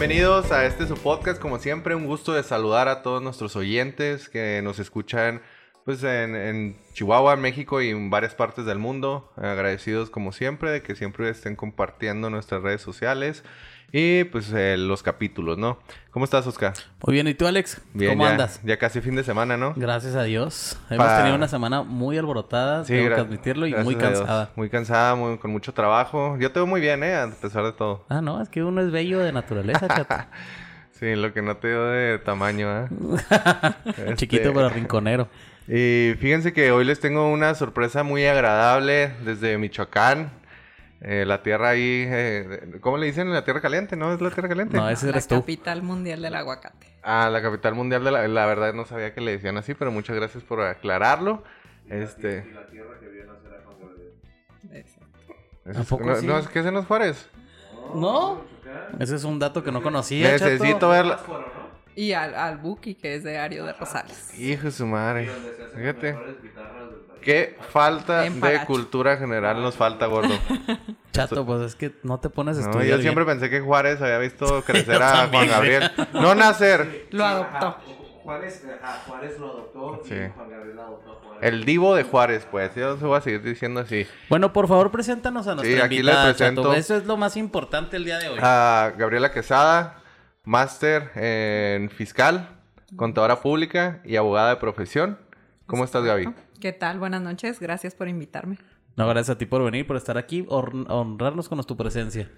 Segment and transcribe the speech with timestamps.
[0.00, 4.30] Bienvenidos a este su podcast, como siempre un gusto de saludar a todos nuestros oyentes
[4.30, 5.42] que nos escuchan
[5.84, 9.30] pues en, en, Chihuahua, México y en varias partes del mundo.
[9.36, 13.44] Agradecidos como siempre de que siempre estén compartiendo nuestras redes sociales
[13.92, 15.78] y pues eh, los capítulos, ¿no?
[16.10, 16.74] ¿Cómo estás, Oscar?
[17.04, 17.80] Muy bien, ¿y tú, Alex?
[17.92, 18.60] Bien, ¿Cómo ya, andas?
[18.64, 19.74] Ya casi fin de semana, ¿no?
[19.76, 20.78] Gracias a Dios.
[20.90, 24.50] Hemos tenido una semana muy alborotada, Sí, tengo que admitirlo, y muy cansada.
[24.56, 26.36] Muy cansada, muy, con mucho trabajo.
[26.38, 27.14] Yo te veo muy bien, ¿eh?
[27.14, 28.04] A pesar de todo.
[28.08, 30.16] Ah, no, es que uno es bello de naturaleza, chato.
[30.92, 32.88] Sí, lo que no te dio de tamaño, ¿eh?
[33.86, 35.28] Este, Chiquito pero rinconero.
[35.66, 40.30] Y fíjense que hoy les tengo una sorpresa muy agradable desde Michoacán.
[41.02, 43.32] Eh, la tierra ahí, eh, ¿cómo le dicen?
[43.32, 44.12] La tierra caliente, ¿no?
[44.12, 44.76] ¿Es la tierra caliente?
[44.76, 45.36] No, ese la eres tú.
[45.40, 46.86] capital mundial del aguacate.
[47.02, 48.28] Ah, la capital mundial de la...
[48.28, 51.42] La verdad no sabía que le decían así, pero muchas gracias por aclararlo.
[51.88, 52.44] Este...
[54.72, 55.34] Exacto.
[55.64, 56.26] eso ¿A es- poco no, sí?
[56.26, 57.28] no, es que ese no es Juárez.
[57.94, 58.44] ¿No?
[58.98, 60.88] Ese es un dato que no conocía, Necesito chato.
[60.90, 61.18] verla.
[61.96, 64.38] Y al, al Buki, que es de Ario de Rosales.
[64.38, 65.28] Hijo de su madre.
[65.74, 66.16] Fíjate.
[67.20, 70.34] Qué falta de cultura general nos falta, gordo.
[71.12, 73.38] Chato, pues es que no te pones a No, estudiar yo siempre bien.
[73.38, 75.90] pensé que Juárez había visto crecer a Juan Gabriel.
[76.12, 77.08] No nacer.
[77.10, 77.76] Lo adoptó.
[78.22, 80.14] Juárez, ajá, Juárez lo adoptó Sí.
[80.14, 81.38] y Juan Gabriel adoptó a Juárez.
[81.52, 82.74] El divo de Juárez, pues.
[82.76, 84.06] Yo se voy a seguir diciendo así.
[84.28, 86.62] Bueno, por favor, preséntanos a nuestra Sí, aquí invitada, le presento.
[86.62, 86.74] chato.
[86.74, 88.38] Eso es lo más importante el día de hoy.
[88.40, 89.98] A Gabriela Quesada,
[90.44, 92.50] máster en fiscal,
[92.96, 95.18] contadora pública y abogada de profesión.
[95.66, 96.28] ¿Cómo estás, Gaby?
[96.60, 96.98] ¿Qué tal?
[96.98, 97.58] Buenas noches.
[97.60, 98.58] Gracias por invitarme.
[98.96, 102.28] No, gracias a ti por venir, por estar aquí, hon- honrarnos con tu presencia.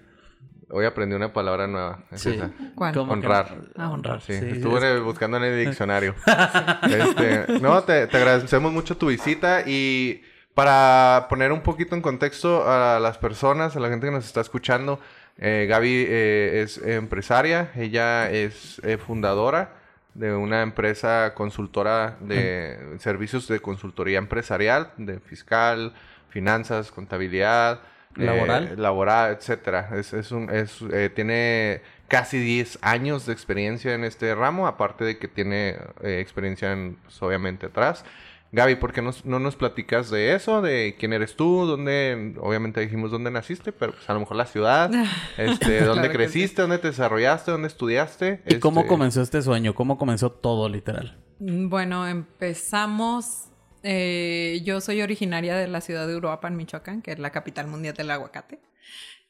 [0.69, 2.05] Hoy aprendí una palabra nueva.
[2.11, 2.29] Es Sí.
[2.29, 2.51] esa.
[2.75, 2.93] ¿Cuál?
[2.93, 3.57] ¿Cómo que Honrar.
[3.75, 4.21] Ah, honrar.
[4.21, 6.15] Sí, Sí, estuve buscando en el diccionario.
[6.89, 10.21] Este, no, te, te agradecemos mucho tu visita y
[10.53, 14.41] para poner un poquito en contexto a las personas, a la gente que nos está
[14.41, 14.99] escuchando,
[15.37, 19.75] eh, Gaby eh, es empresaria, ella es eh, fundadora
[20.13, 25.93] de una empresa consultora de servicios de consultoría empresarial, de fiscal,
[26.29, 27.81] finanzas, contabilidad.
[28.17, 28.73] eh, Laboral.
[28.81, 29.89] laboral, etcétera.
[29.95, 35.03] Es, es un, es, eh, tiene casi 10 años de experiencia en este ramo, aparte
[35.03, 38.05] de que tiene eh, experiencia en, pues, obviamente atrás.
[38.53, 40.61] Gaby, ¿por qué nos- no nos platicas de eso?
[40.61, 41.65] ¿De quién eres tú?
[41.65, 42.35] ¿Dónde?
[42.39, 44.89] Obviamente dijimos dónde naciste, pero pues a lo mejor la ciudad.
[45.37, 46.61] Este, ¿Dónde Claro creciste?
[46.61, 47.49] ¿Dónde te desarrollaste?
[47.51, 48.41] ¿Dónde estudiaste?
[48.45, 49.73] ¿Y cómo Este, comenzó este sueño?
[49.73, 51.17] ¿Cómo comenzó todo, literal?
[51.39, 53.49] Mm, Bueno, empezamos.
[53.81, 57.95] eh, yo soy originaria de la ciudad de Uruapan, Michoacán, que es la capital mundial
[57.95, 58.59] del aguacate.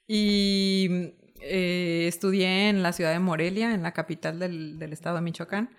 [0.07, 5.21] Y eh, estudié en la ciudad de Morelia, en la capital del, del estado de
[5.21, 5.69] Michoacán.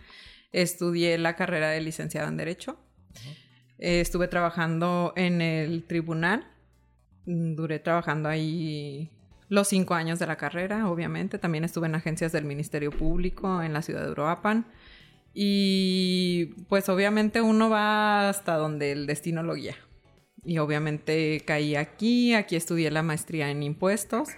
[0.52, 2.78] Estudié la carrera de licenciado en Derecho.
[3.78, 6.46] Eh, estuve trabajando en el tribunal.
[7.26, 9.10] Mm, Duré trabajando ahí
[9.48, 11.38] los cinco años de la carrera, obviamente.
[11.38, 14.66] También estuve en agencias del Ministerio Público en la ciudad de Uruapan.
[15.34, 19.76] Y pues obviamente uno va hasta donde el destino lo guía.
[20.44, 24.28] Y obviamente caí aquí, aquí estudié la maestría en impuestos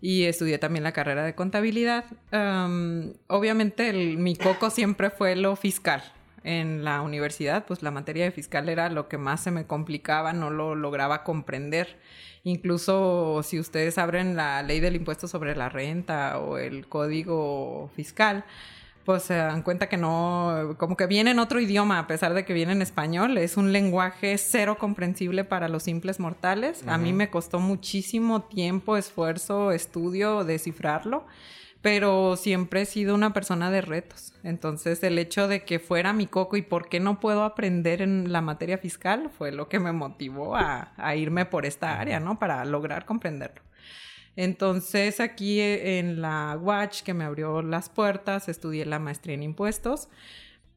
[0.00, 2.04] y estudié también la carrera de contabilidad.
[2.30, 6.02] Am, obviamente mi coco siempre fue lo fiscal.
[6.46, 10.32] En la universidad, pues la materia de fiscal era lo que más se me complicaba,
[10.32, 11.98] no lo lograba comprender.
[12.44, 18.44] Incluso si ustedes abren la ley del impuesto sobre la renta o el código fiscal,
[19.04, 22.44] pues se dan cuenta que no, como que viene en otro idioma, a pesar de
[22.44, 26.86] que viene en español, es un lenguaje cero comprensible para los simples mortales.
[26.86, 31.26] A mí me costó muchísimo tiempo, esfuerzo, estudio descifrarlo,
[31.86, 34.34] pero siempre he sido una persona de retos.
[34.42, 38.32] Entonces el hecho de que fuera mi coco y por qué no puedo aprender en
[38.32, 42.40] la materia fiscal fue lo que me motivó a, irme por esta área, ¿no?
[42.40, 43.62] Para lograr comprenderlo.
[44.34, 49.44] Entonces aquí eh, en la Watch que me abrió las puertas, estudié la maestría en
[49.44, 50.08] impuestos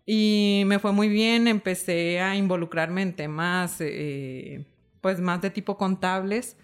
[0.06, 4.64] y me fue muy bien, empecé a involucrarme en temas eh,
[5.02, 6.56] pues más de tipo contables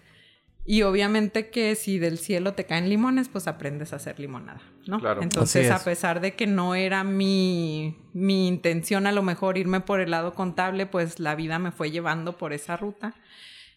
[0.68, 4.98] Y obviamente que si del cielo te caen limones, pues aprendes a hacer limonada, ¿no?
[4.98, 5.22] Claro.
[5.22, 5.82] Entonces, a es.
[5.84, 10.34] pesar de que no era mi, mi intención a lo mejor irme por el lado
[10.34, 13.14] contable, pues la vida me fue llevando por esa ruta.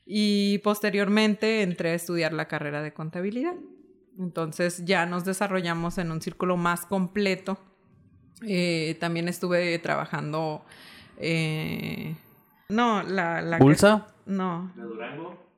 [0.05, 3.53] Y posteriormente entré a estudiar la carrera de contabilidad.
[4.17, 7.59] Entonces ya nos desarrollamos en un círculo más completo.
[8.41, 10.65] Eh, también estuve trabajando...
[11.17, 12.15] eh,
[12.69, 13.41] no, la...
[13.43, 14.07] la que- ¿Ulsa?
[14.25, 14.71] no.
[14.75, 15.48] ¿De Durango?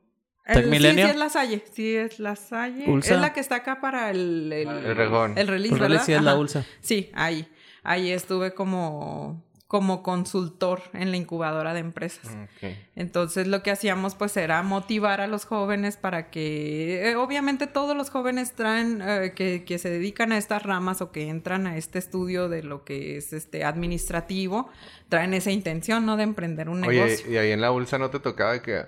[0.51, 1.05] El- ¿Tec sí, Milenio?
[1.05, 1.63] sí, es la Salle.
[1.73, 2.89] Sí, es la Salle.
[2.89, 3.15] Ulsa.
[3.15, 4.51] Es la que está acá para el...
[4.53, 5.37] El, El rejón.
[5.37, 6.03] el release, Pues ¿verdad?
[6.05, 6.35] sí es la.
[6.35, 6.65] Ulsa.
[6.81, 7.47] Sí, ahí.
[7.83, 12.27] Ahí estuve como, como consultor en la incubadora de empresas.
[12.27, 12.69] Ok.
[12.95, 17.97] Entonces lo que hacíamos pues era motivar a los jóvenes para que, eh, obviamente todos
[17.97, 21.75] los jóvenes traen, eh, que, que se dedican a estas ramas o que entran a
[21.77, 24.69] este estudio de lo que es este administrativo,
[25.09, 26.17] traen esa intención, ¿no?
[26.17, 27.31] De emprender un Oye, negocio.
[27.31, 28.83] y ahí en la bolsa no te tocaba que...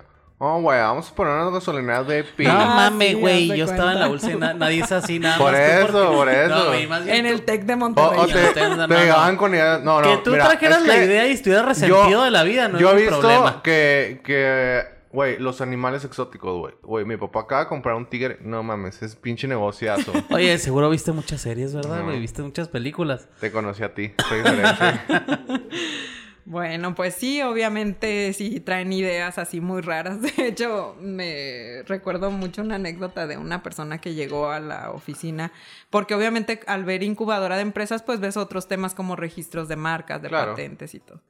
[0.46, 2.44] Oh, güey, vamos a poner unas gasolineras de pi.
[2.44, 3.46] No Ah, mames, sí, güey.
[3.56, 4.08] yo estaba en la.
[4.08, 6.54] Ulsa y na- nadie es así nada Por más tú eso, porque- por eso.
[6.54, 8.18] No, güey, más bien En tú- el TEC de Monterrey.
[8.20, 9.00] o te, no, te no.
[9.00, 9.82] llegaban con ideas...
[9.82, 12.68] No, no, que tú mira, trajeras es la idea y estuvieras resentido de la vida,
[12.68, 13.62] no yo he visto problema.
[13.62, 14.82] que, que,
[15.12, 16.74] güey, los animales exóticos, güey.
[16.82, 18.38] Güey, mi papá acaba de comprar un tigre.
[18.42, 20.12] No mames, es pinche negociazo.
[20.30, 22.04] Oye, seguro viste muchas series, ¿verdad, No.
[22.04, 22.20] güey?
[22.20, 23.28] Viste muchas películas.
[23.40, 24.12] Te conocí a ti.
[24.28, 25.00] Soy diferente.
[26.46, 30.20] Bueno, pues sí, obviamente sí traen ideas así muy raras.
[30.36, 35.52] De hecho, me recuerdo mucho una anécdota de una persona que llegó a la oficina,
[35.88, 40.20] porque obviamente al ver incubadora de empresas, pues ves otros temas como registros de marcas,
[40.20, 40.50] de Claro.
[40.52, 41.22] patentes y todo.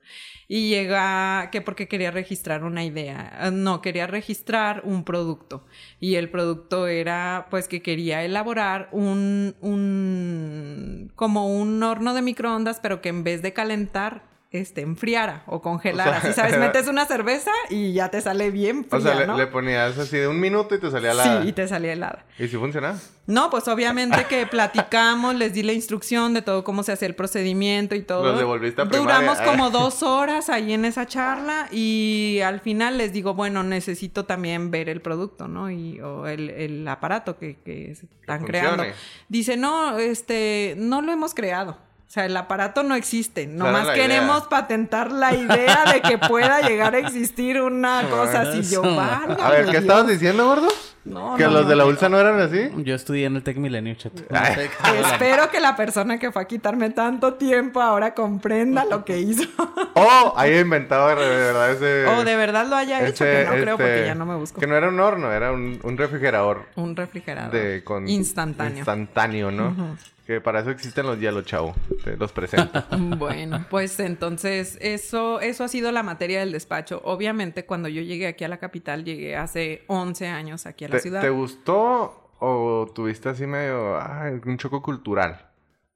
[0.48, 5.64] Y llega que porque quería registrar una idea, no, quería registrar un producto.
[6.00, 12.80] Y el producto era pues que quería elaborar un, un como un horno de microondas,
[12.80, 16.18] pero que en vez de calentar, este, enfriara o congelara.
[16.18, 19.20] O sea, si sabes, metes una cerveza y ya te sale bien o fría, sea,
[19.20, 19.36] le, ¿no?
[19.36, 21.24] le ponías así de un minuto y te salía la...
[21.42, 22.24] Sí, y te salía helada.
[22.38, 22.96] ¿Y si funcionaba?
[23.26, 27.16] No, pues obviamente que platicamos, les di la instrucción de todo cómo se hacía el
[27.16, 28.22] procedimiento y todo.
[28.22, 29.16] Los devolviste a primaria.
[29.16, 34.24] Duramos como dos horas ahí en esa charla y al final les digo, bueno, necesito
[34.24, 35.68] también ver el producto, ¿no?
[35.68, 38.84] Y, o el, el aparato que, que están Que creando.
[39.28, 41.78] Dice, no, este, no lo hemos creado.
[42.06, 43.46] O sea, el aparato no existe.
[43.46, 44.48] Nomás queremos idea.
[44.48, 48.62] patentar la idea de que pueda llegar a existir una cosa así.
[48.62, 49.82] Yo, A ver, ¿qué Dios".
[49.82, 50.68] estabas diciendo, gordo?
[51.04, 52.70] No, ¿Que no, los no, de la bolsa no eran así?
[52.78, 54.22] Yo estudié en el Tec Milenio, chato.
[55.12, 59.44] Espero que la persona que fue a quitarme tanto tiempo ahora comprenda lo que hizo.
[59.96, 62.04] Oh, haya inventado de verdad ese...
[62.06, 64.34] o de verdad lo haya hecho, ese- que no creo porque este, ya no me
[64.34, 64.58] busco.
[64.60, 67.52] Que no era un horno, era un, un refrigerador Un refrigerador.
[67.52, 68.08] de, con...
[68.08, 68.78] Instantáneo.
[68.78, 69.96] Instantáneo, ¿no?
[70.26, 71.74] Que para eso existen los hielo, chavo.
[72.02, 72.82] Te los presento.
[73.18, 77.00] Bueno, pues entonces eso, eso ha sido la materia del despacho.
[77.04, 80.96] Obviamente cuando yo llegué aquí a la capital, llegué hace 11 años aquí a la
[80.96, 81.20] ¿Te, ciudad.
[81.20, 84.00] te gustó o tuviste así medio...
[84.00, 85.46] ay, un choco cultural?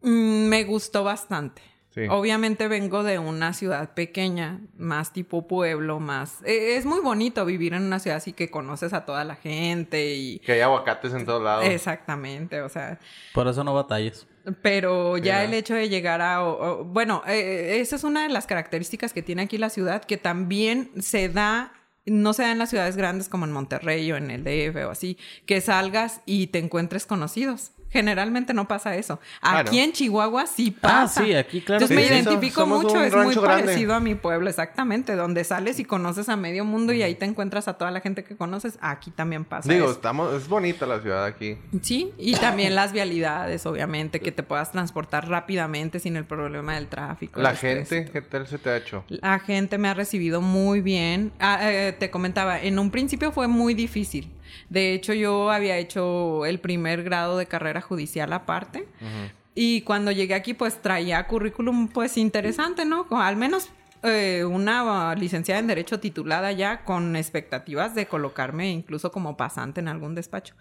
[0.03, 1.63] Mm, me gustó bastante.
[1.99, 2.07] Sí.
[2.11, 6.43] Obviamente vengo de una ciudad pequeña, más tipo pueblo, más...
[6.45, 10.15] eh, es muy bonito vivir en una ciudad así que conoces a toda la gente
[10.15, 10.39] y...
[10.41, 11.65] Que hay aguacates en todos lados.
[11.65, 12.99] Exactamente, o sea,
[13.35, 14.27] Por eso no batallas.
[14.63, 16.43] Pero ya Sí, el hecho de llegar a...
[16.45, 20.05] o- o- bueno, eh, esa es una de las características que tiene aquí la ciudad,
[20.05, 21.73] que también se da,
[22.07, 24.91] no se da en las ciudades grandes como en Monterrey o en el DF o
[24.91, 27.73] así, que salgas y te encuentres conocidos.
[27.91, 29.19] Generalmente no pasa eso.
[29.41, 29.85] Ah, Aquí ¿no?
[29.85, 31.25] en Chihuahua sí Ah, pasa.
[31.25, 32.15] sí, aquí, claro Entonces que me sí.
[32.25, 33.65] identifico Somos mucho, es muy grande.
[33.65, 37.25] parecido a mi pueblo, exactamente, donde sales y conoces a medio mundo y ahí te
[37.25, 38.79] encuentras a toda la gente que conoces.
[38.83, 39.95] Aquí también pasa Digo, eso.
[39.95, 40.35] estamos...
[40.35, 41.57] Es bonita la ciudad aquí.
[41.83, 46.89] Sí, y también las vialidades, obviamente, que te puedas transportar rápidamente sin el problema del
[46.89, 47.41] tráfico.
[47.41, 48.05] La gente.
[48.13, 49.05] ¿qué tal se te ha hecho?
[49.09, 51.33] La gente me ha recibido muy bien.
[51.41, 54.31] Ah, eh, te comentaba, en un principio fue muy difícil.
[54.69, 58.87] De hecho, yo había hecho el primer grado de carrera judicial aparte.
[59.55, 63.07] Y cuando llegué aquí, pues traía currículum, pues interesante, ¿no?
[63.11, 63.71] Al menos
[64.03, 69.89] eh, una licenciada en Derecho titulada ya con expectativas de colocarme incluso como pasante en
[69.89, 70.55] algún despacho.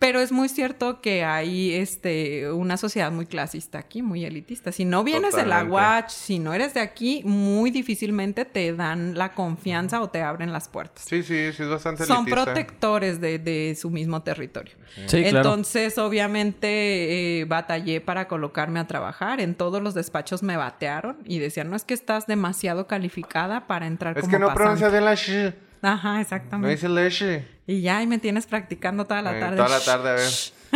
[0.00, 4.72] Pero es muy cierto que hay este, una sociedad muy clasista aquí, muy elitista.
[4.72, 5.74] Si no vienes de la Totalmente.
[5.74, 10.54] UACH, si no eres de aquí, muy difícilmente te dan la confianza o te abren
[10.54, 11.04] las puertas.
[11.06, 14.72] Sí, sí, sí, es bastante Son protectores de, de su mismo territorio.
[15.06, 15.36] Sí, claro.
[15.36, 19.38] Entonces, obviamente, eh, batallé para colocarme a trabajar.
[19.38, 23.86] En todos los despachos me batearon y decían, no es que estás demasiado calificada para
[23.86, 24.62] entrar Es como que no pasante".
[24.62, 25.54] pronuncias bien la sh.
[25.82, 26.70] Ajá, No exactamente.
[26.74, 27.46] dice leche.
[27.66, 29.56] Y ya, y me tienes practicando toda la Eh, tarde.
[29.56, 30.28] Toda la tarde, a ver.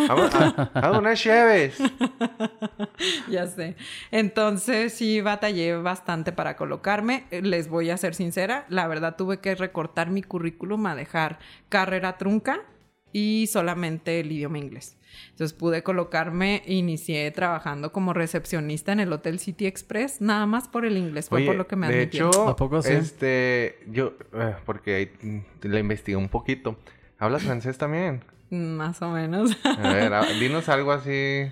[0.08, 1.76] Vamos a, haz unas cheves.
[3.28, 3.76] ya sé.
[4.10, 7.24] Entonces sí batallé bastante para colocarme.
[7.30, 12.16] Les voy a ser sincera, la verdad tuve que recortar mi currículum a dejar carrera
[12.18, 12.60] trunca
[13.12, 14.96] y solamente el idioma inglés.
[15.30, 20.84] Entonces pude colocarme, inicié trabajando como recepcionista en el Hotel City Express, nada más por
[20.84, 22.30] el inglés, fue Oye, por lo que me de admitieron.
[22.30, 22.92] hecho, ¿A poco sí?
[22.92, 26.78] este, yo, eh, porque ahí mm, la investigué un poquito.
[27.18, 28.24] ¿Hablas francés también?
[28.50, 29.56] Más o menos.
[29.64, 31.50] A ver, a- dinos algo así,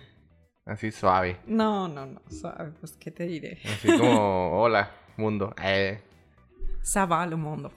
[0.67, 1.39] así suave.
[1.47, 3.59] no, no, no, suave, pues qué te diré.
[3.65, 5.55] Así como, hola, mundo.
[5.63, 6.01] Eh.
[6.83, 7.71] Ça va le mundo.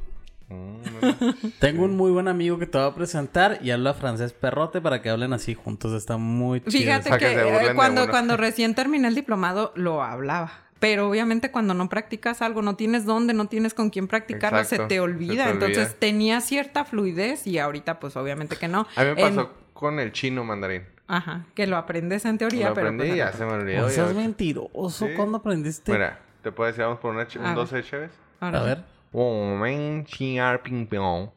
[0.49, 1.49] Mm.
[1.59, 5.01] Tengo un muy buen amigo que te va a presentar y habla francés perrote para
[5.01, 5.93] que hablen así juntos.
[5.93, 6.71] Está muy chido.
[6.83, 10.51] Fíjate que eh, de cuando, cuando recién terminé el diplomado lo hablaba.
[10.79, 14.83] Pero obviamente cuando no practicas algo, no tienes dónde, no tienes con quién practicarlo, Exacto,
[14.83, 15.45] se te olvida.
[15.45, 18.85] se te Entonces tenía cierta fluidez y ahorita pues obviamente que no.
[18.95, 20.83] A mí me En- pasó con el chino mandarín.
[21.07, 22.87] Ajá, que lo aprendes en teoría, Lo pero...
[22.87, 23.85] aprendí y pues, ya ahora- se me olvidó.
[23.85, 25.07] O y seas mentiroso.
[25.07, 25.13] Sí.
[25.15, 25.91] ¿Cuándo aprendiste?
[25.91, 27.55] Mira, te puedo decir, vamos por una un ver.
[27.55, 28.11] 12 chéves.
[28.39, 28.94] ahora A ver.
[29.17, 31.29] Oh, men, chiar, ping, pong.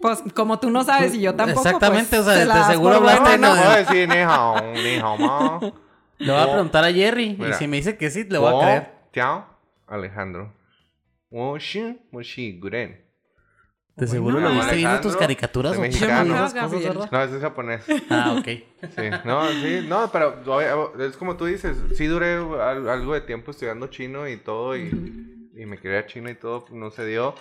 [0.00, 1.60] Pues como tú no sabes y yo tampoco.
[1.66, 4.72] Exactamente, pues, o sea, se de seguro hablaste, No, no, no puedo decir ni hao,
[4.74, 5.60] ni hao ma.
[6.18, 6.52] Le voy a Oh.
[6.52, 7.36] preguntar a Jerry.
[7.38, 7.50] Mira.
[7.50, 8.92] Y si me dice que sí, le voy Oh, a creer.
[9.10, 9.46] Tiao,
[9.86, 10.54] Alejandro.
[11.30, 13.04] Oh, shi, mo shi, guren.
[13.96, 17.10] De seguro Alejandro, viste viendo tus caricaturas o cosas.
[17.12, 17.84] No, ese es japonés.
[18.08, 18.46] Ah, ok.
[18.96, 20.36] Sí, no, sí, no, pero
[21.04, 25.34] es como tú dices, sí duré al- algo de tiempo estudiando chino y todo, y,
[25.58, 27.34] y me quería chino y todo, no se dio,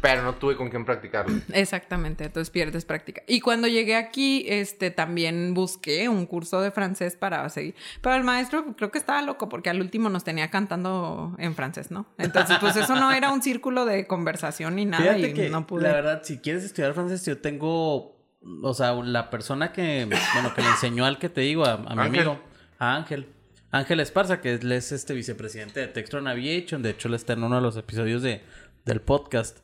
[0.00, 1.38] pero no tuve con quién practicarlo.
[1.52, 3.22] Exactamente, entonces pierdes práctica.
[3.26, 7.74] Y cuando llegué aquí, este, también busqué un curso de francés para seguir.
[8.00, 11.90] Pero el maestro creo que estaba loco porque al último nos tenía cantando en francés,
[11.90, 12.06] ¿no?
[12.16, 15.66] Entonces, pues eso no era un círculo de conversación ni nada Fíjate y que, no
[15.66, 15.82] pude.
[15.82, 18.16] la verdad, si quieres estudiar francés, yo tengo,
[18.62, 21.94] o sea, la persona que, bueno, que le enseñó al que te digo, a, a
[21.94, 22.40] mi amigo,
[22.78, 23.28] a Ángel.
[23.72, 27.44] Ángel Esparza, que él es este vicepresidente de Textron Aviation, de hecho él está en
[27.44, 28.42] uno de los episodios de,
[28.84, 29.58] del podcast,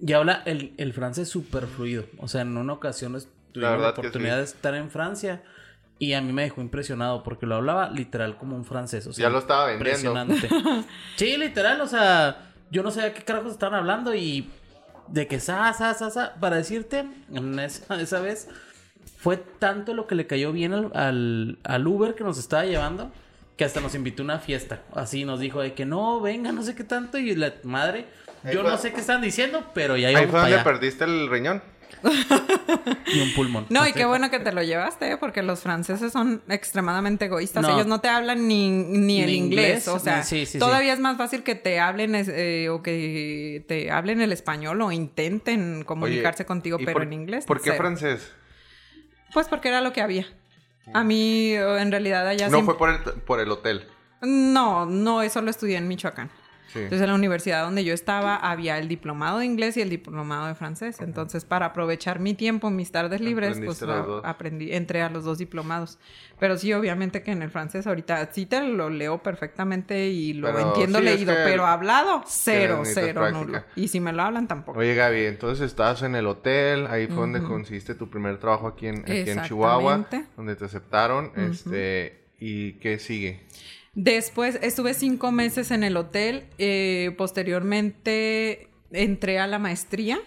[0.00, 2.06] y habla el, el francés súper fluido.
[2.18, 3.12] O sea, en una ocasión
[3.52, 4.38] tuvimos la, oportunidad sí.
[4.38, 5.42] de estar en Francia
[6.00, 9.06] y a mí me dejó impresionado porque lo hablaba literal como un francés.
[9.06, 10.20] O sea, Ya lo estaba vendiendo.
[10.20, 10.88] Impresionante.
[11.16, 14.50] sí, literal, o sea, yo no sabía qué carajos estaban hablando y
[15.06, 18.48] de que sa, sa, sa, sa, para decirte, en esa, esa vez
[19.18, 23.12] fue tanto lo que le cayó bien al, al, al Uber que nos estaba llevando
[23.56, 24.82] que hasta nos invitó a una fiesta.
[24.94, 28.06] Así nos dijo de que no, venga, no sé qué tanto y la madre,
[28.44, 30.56] Ahí yo fue- no sé qué están diciendo, pero ya Ahí íbamos fue para donde
[30.56, 30.64] allá.
[30.64, 31.62] perdiste el riñón.
[33.06, 33.66] Y un pulmón.
[33.68, 35.16] No, y qué bueno que te lo llevaste, ¿eh?
[35.18, 37.62] porque los franceses son extremadamente egoístas.
[37.62, 37.74] No.
[37.74, 39.66] Ellos no te hablan ni, ni el Ni inglés.
[39.86, 42.70] inglés, O sea, ni- sí, sí, todavía es más fácil que te hablen es- eh,
[42.70, 47.12] o que te hablen el español o intenten comunicarse Oye, contigo, ¿y pero por- en
[47.12, 47.44] inglés.
[47.44, 47.76] ¿Por qué cero.
[47.76, 48.32] francés?
[49.34, 50.26] Pues porque era lo que había.
[50.92, 53.86] A mí, eh, en realidad, allá No siempre- fue por el, por el hotel.
[54.20, 56.30] No, no, eso lo estudié en Michoacán.
[56.72, 56.78] Sí.
[56.78, 60.46] Entonces, en la universidad donde yo estaba, había el diplomado de inglés y el diplomado
[60.46, 61.00] de francés.
[61.00, 65.38] Entonces, para aprovechar mi tiempo, mis tardes libres, pues a- aprendí, entré a los dos
[65.38, 65.98] diplomados.
[66.38, 70.46] Pero sí, obviamente que en el francés ahorita sí te lo leo perfectamente y lo
[70.48, 73.62] Pero entiendo sí, leído, pero hablado, cero, cero, nulo.
[73.76, 74.78] Y si me lo hablan, tampoco.
[74.78, 78.86] Oye, Gaby, entonces estabas en el hotel, ahí fue donde conseguiste tu primer trabajo aquí
[78.86, 83.42] en, aquí en Chihuahua, donde te aceptaron, este, ¿y qué sigue?
[83.94, 86.46] Después estuve cinco meses en el hotel.
[86.58, 90.20] eh, posteriormente entré a la maestría.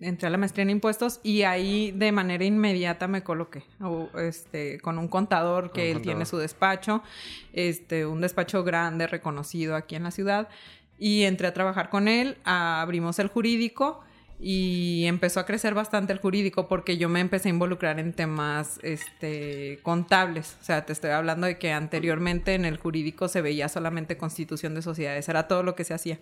[0.00, 4.80] Entré a la maestría en impuestos y ahí de manera inmediata me coloqué o, este,
[4.80, 6.02] con un contador que Un él contador.
[6.14, 7.02] tiene su despacho,
[7.52, 10.48] este, un despacho grande, reconocido aquí en la ciudad.
[10.98, 14.00] Y entré a trabajar con él, abrimos el jurídico
[14.42, 18.80] y empezó a crecer bastante el jurídico porque yo me empecé a involucrar en temas
[18.82, 20.56] este, contables.
[20.60, 24.74] O sea, te estoy hablando de que anteriormente en el jurídico se veía solamente constitución
[24.74, 26.18] de sociedades, era todo lo que se hacía.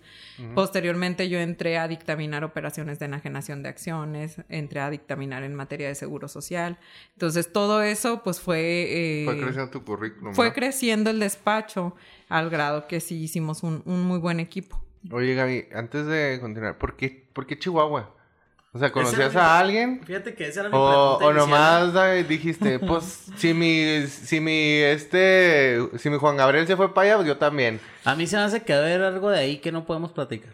[0.53, 5.87] Posteriormente yo entré a dictaminar operaciones de enajenación de acciones, entré a dictaminar en materia
[5.87, 6.77] de seguro social.
[7.13, 8.87] Entonces todo eso pues fue...
[8.89, 10.33] eh, Fue creciendo tu currículum.
[10.33, 10.53] fue ¿no?
[10.53, 11.95] creciendo el despacho
[12.27, 14.83] al grado que sí hicimos un, un muy buen equipo.
[15.11, 18.15] Oye, Gaby, antes de continuar, ¿por qué, por qué Chihuahua?
[18.71, 20.01] O sea, ¿conocías mi- a alguien?
[20.05, 24.39] Fíjate que esa era mi O, pregunta o nomás David, dijiste, pues, si mi, si
[24.39, 27.79] mi, este, si mi Juan Gabriel se fue para allá, pues yo también.
[28.05, 30.53] A mí se me hace que haber algo de ahí que no podemos platicar.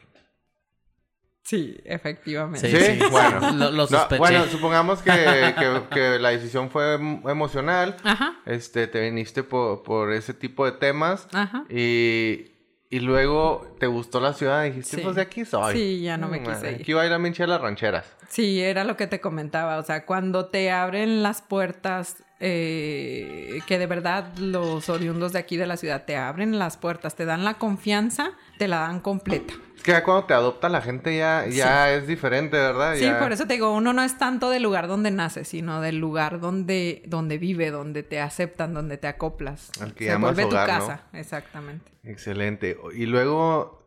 [1.44, 2.68] Sí, efectivamente.
[2.72, 3.40] Sí, Sí, sí, bueno.
[3.54, 7.98] lo- lo No, bueno, supongamos que, que, que la decisión fue em- emocional.
[8.04, 11.28] Ajá, Este, te viniste por, por ese tipo de temas.
[11.34, 11.66] ajá.
[11.70, 12.52] Y,
[12.96, 15.04] y luego te gustó la ciudad y dijiste, Sí.
[15.04, 15.76] pues de aquí soy.
[15.76, 16.82] Sí, ya no me madre, quise ir.
[16.82, 18.06] Aquí va a ir a minchar las rancheras.
[18.30, 19.78] Sí, era lo que te comentaba.
[19.78, 25.58] O sea, cuando te abren las puertas, eh, que de verdad los oriundos de aquí
[25.58, 29.54] de la ciudad te abren las puertas, te dan la confianza, te la dan completa.
[29.86, 32.96] Que ya cuando te adopta la gente ya, ya es diferente, ¿verdad?
[32.98, 35.98] Sí, por eso te digo, uno no es tanto del lugar donde nace, sino del
[35.98, 39.70] lugar donde, donde vive, donde te aceptan, donde te acoplas.
[39.80, 40.80] Al que Se vuelve hogar, tu ¿no?
[40.88, 41.92] casa, exactamente.
[42.04, 42.78] Excelente.
[42.96, 43.84] Y luego,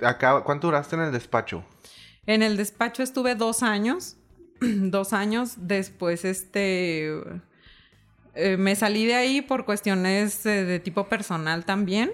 [0.00, 1.64] acá, ¿cuánto duraste en el despacho?
[2.26, 4.16] En el despacho estuve dos años.
[4.60, 5.54] dos años.
[5.56, 7.08] Después, este.
[8.34, 12.12] eh, me salí de ahí por cuestiones eh, de tipo personal también.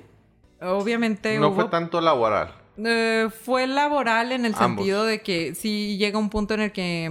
[0.62, 2.55] Obviamente No hubo- fue tanto laboral.
[2.85, 4.85] Eh, fue laboral en el Ambos.
[4.85, 7.04] sentido de que sí llega un punto en el que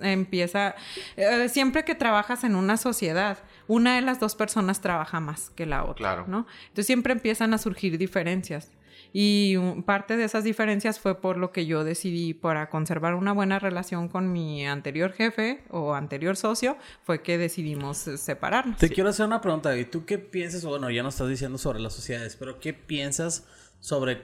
[0.00, 0.74] empieza,
[1.16, 5.66] eh, siempre que trabajas en una sociedad, una de las dos personas trabaja más que
[5.66, 6.24] la otra, Claro.
[6.28, 6.46] ¿no?
[6.64, 8.70] Entonces siempre empiezan a surgir diferencias.
[9.12, 9.56] Y
[9.86, 14.08] parte de esas diferencias fue por lo que yo decidí para conservar una buena relación
[14.08, 18.76] con mi anterior jefe o anterior socio, fue que decidimos eh, separarnos.
[18.78, 20.64] Te quiero hacer una pregunta, ¿y tú qué piensas?
[20.66, 23.46] Bueno, ya no estás diciendo sobre las sociedades, pero ¿qué piensas
[23.80, 24.22] sobre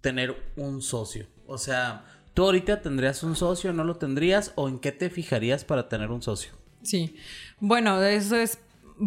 [0.00, 1.26] tener un socio?
[1.46, 2.04] O sea,
[2.34, 4.52] ¿tú ahorita tendrías un socio, no lo tendrías?
[4.54, 6.52] ¿O en qué te fijarías para tener un socio?
[6.82, 7.16] Sí,
[7.58, 8.58] bueno, eso es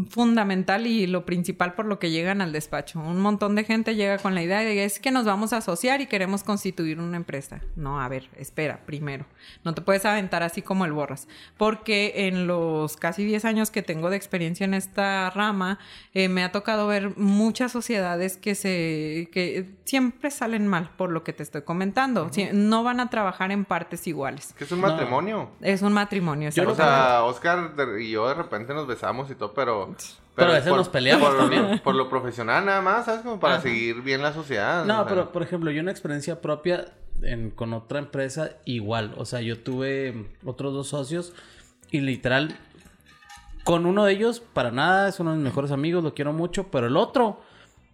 [0.09, 2.99] fundamental y lo principal por lo que llegan al despacho.
[2.99, 6.01] Un montón de gente llega con la idea de es que nos vamos a asociar
[6.01, 7.61] y queremos constituir una empresa.
[7.75, 9.25] No, a ver, espera, primero.
[9.63, 11.27] No te puedes aventar así como el borras.
[11.57, 15.79] Porque en los casi 10 años que tengo de experiencia en esta rama,
[16.13, 21.23] eh, me ha tocado ver muchas sociedades que se que siempre salen mal por lo
[21.23, 22.29] que te estoy comentando.
[22.53, 24.53] No van a trabajar en partes iguales.
[24.57, 24.87] Que es un No.
[24.87, 25.51] matrimonio.
[25.61, 26.49] Es un matrimonio.
[26.49, 29.82] Yo o sea, Oscar y yo de repente nos besamos y todo, pero...
[30.35, 31.79] Pero a veces por- nos peleamos por, también.
[31.83, 33.21] Por lo profesional nada más, ¿sabes?
[33.21, 33.63] Como para Ajá.
[33.63, 34.83] seguir bien la sociedad.
[34.85, 35.05] No, o sea.
[35.07, 36.85] pero por ejemplo, yo una experiencia propia
[37.21, 39.13] en- con otra empresa igual.
[39.17, 41.33] O sea, yo tuve otros dos socios
[41.91, 42.57] y literal,
[43.63, 46.67] con uno de ellos, para nada, es uno de mis mejores amigos, lo quiero mucho,
[46.71, 47.39] pero el otro,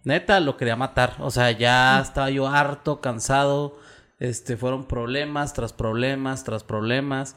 [0.04, 1.16] neta, lo quería matar.
[1.20, 3.78] O sea, ya estaba yo harto, cansado.
[4.18, 7.36] Este, fueron problemas tras problemas tras problemas.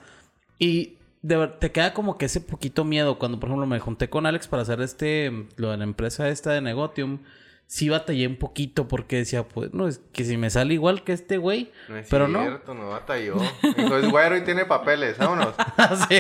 [0.60, 3.18] Y de te queda como que ese poquito miedo.
[3.18, 6.52] Cuando, por ejemplo, me junté con Alex para hacer este, lo de la empresa esta
[6.52, 7.20] de Negotium,
[7.74, 11.12] sí batallé un poquito porque decía, pues, no, es que si me sale igual que
[11.12, 12.40] este güey, No es pero no.
[12.42, 13.38] cierto, no batalló.
[13.76, 15.56] Dijo, es güero y tiene papeles, vámonos.
[16.08, 16.20] Sí,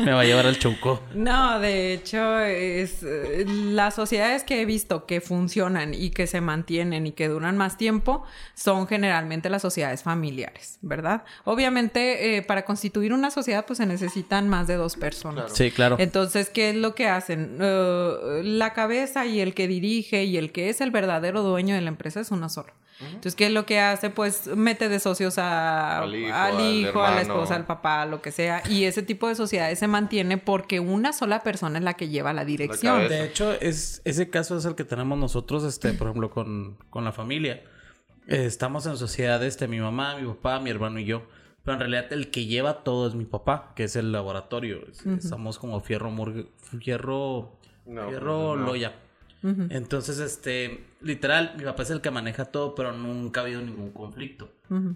[0.00, 1.02] me va a llevar al chuco.
[1.12, 6.40] No, de hecho, es eh, las sociedades que he visto que funcionan y que se
[6.40, 8.22] mantienen y que duran más tiempo
[8.54, 11.24] son generalmente las sociedades familiares, ¿verdad?
[11.42, 15.46] Obviamente, eh, para constituir una sociedad, pues se necesitan más de dos personas.
[15.46, 15.56] Claro.
[15.56, 15.96] Sí, claro.
[15.98, 17.58] Entonces, ¿qué es lo que hacen?
[17.60, 21.80] Eh, la cabeza y el que dirige y el que es el verdadero dueño de
[21.80, 22.72] la empresa es uno solo.
[23.00, 24.08] Entonces, ¿qué es lo que hace?
[24.08, 28.06] Pues mete de socios a- Al hijo, al al hijo, a la esposa, al papá,
[28.06, 28.62] lo que sea.
[28.68, 32.32] Y ese tipo de sociedades se mantiene porque una sola persona es la que lleva
[32.32, 32.94] la dirección.
[32.98, 33.14] cabeza.
[33.14, 37.04] De hecho, es, ese caso es el que tenemos nosotros, este, por ejemplo, con, con
[37.04, 37.64] la familia.
[38.28, 41.22] Eh, estamos en sociedad, este, mi mamá, mi papá, mi hermano y yo.
[41.64, 44.86] Pero en realidad el que lleva todo es mi papá, que es el laboratorio.
[44.88, 46.46] Es- Estamos como fierro, murgue-
[46.80, 48.66] fierro, No, fierro no.
[48.66, 48.92] loya.
[49.70, 53.90] Entonces, este, literal, mi papá es el que maneja todo, pero nunca ha habido ningún
[53.92, 54.50] conflicto.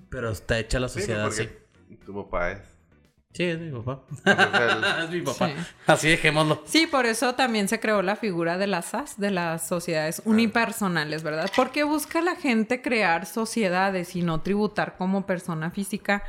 [0.08, 1.44] Pero está hecha la Sí, sociedad así.
[1.44, 2.60] porque tu papá es.
[3.34, 4.02] Sí, es mi papá.
[5.04, 5.48] Es mi papá.
[5.48, 5.54] Sí.
[5.86, 6.62] Así dejémoslo.
[6.64, 11.22] Sí, por eso también se creó la figura de las SAS, de las sociedades unipersonales,
[11.22, 11.50] ¿verdad?
[11.54, 16.24] Porque busca la gente crear sociedades y no tributar como persona física,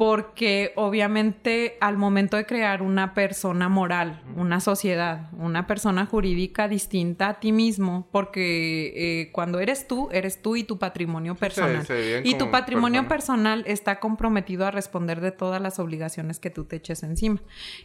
[0.00, 7.28] porque obviamente al momento de crear una persona moral, una sociedad, una persona jurídica distinta
[7.28, 11.86] a ti mismo, porque eh, cuando eres tú, eres tú y tu patrimonio personal.
[12.24, 13.08] y tu patrimonio persona.
[13.10, 17.42] personal está comprometido a responder de todas las obligaciones que tú te eches encima.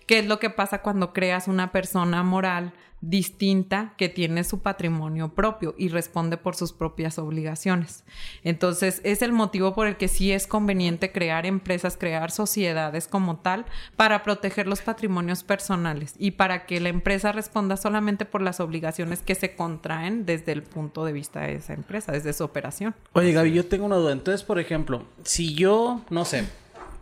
[0.08, 5.34] ¿Qué es lo que pasa cuando creas una persona moral distinta que tiene su patrimonio
[5.34, 8.04] propio y responde por sus propias obligaciones?
[8.44, 13.38] Entonces, es el motivo por el que sí es conveniente crear empresas, crear sociedades como
[13.38, 18.60] tal para proteger los patrimonios personales y para que la empresa responda solamente por las
[18.60, 22.96] obligaciones que se contraen desde el punto de vista de esa empresa, desde su operación.
[23.14, 24.12] Oye, Gaby, yo tengo una duda.
[24.12, 26.46] Entonces, por ejemplo, si yo, no sé,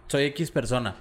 [0.07, 0.95] soy X persona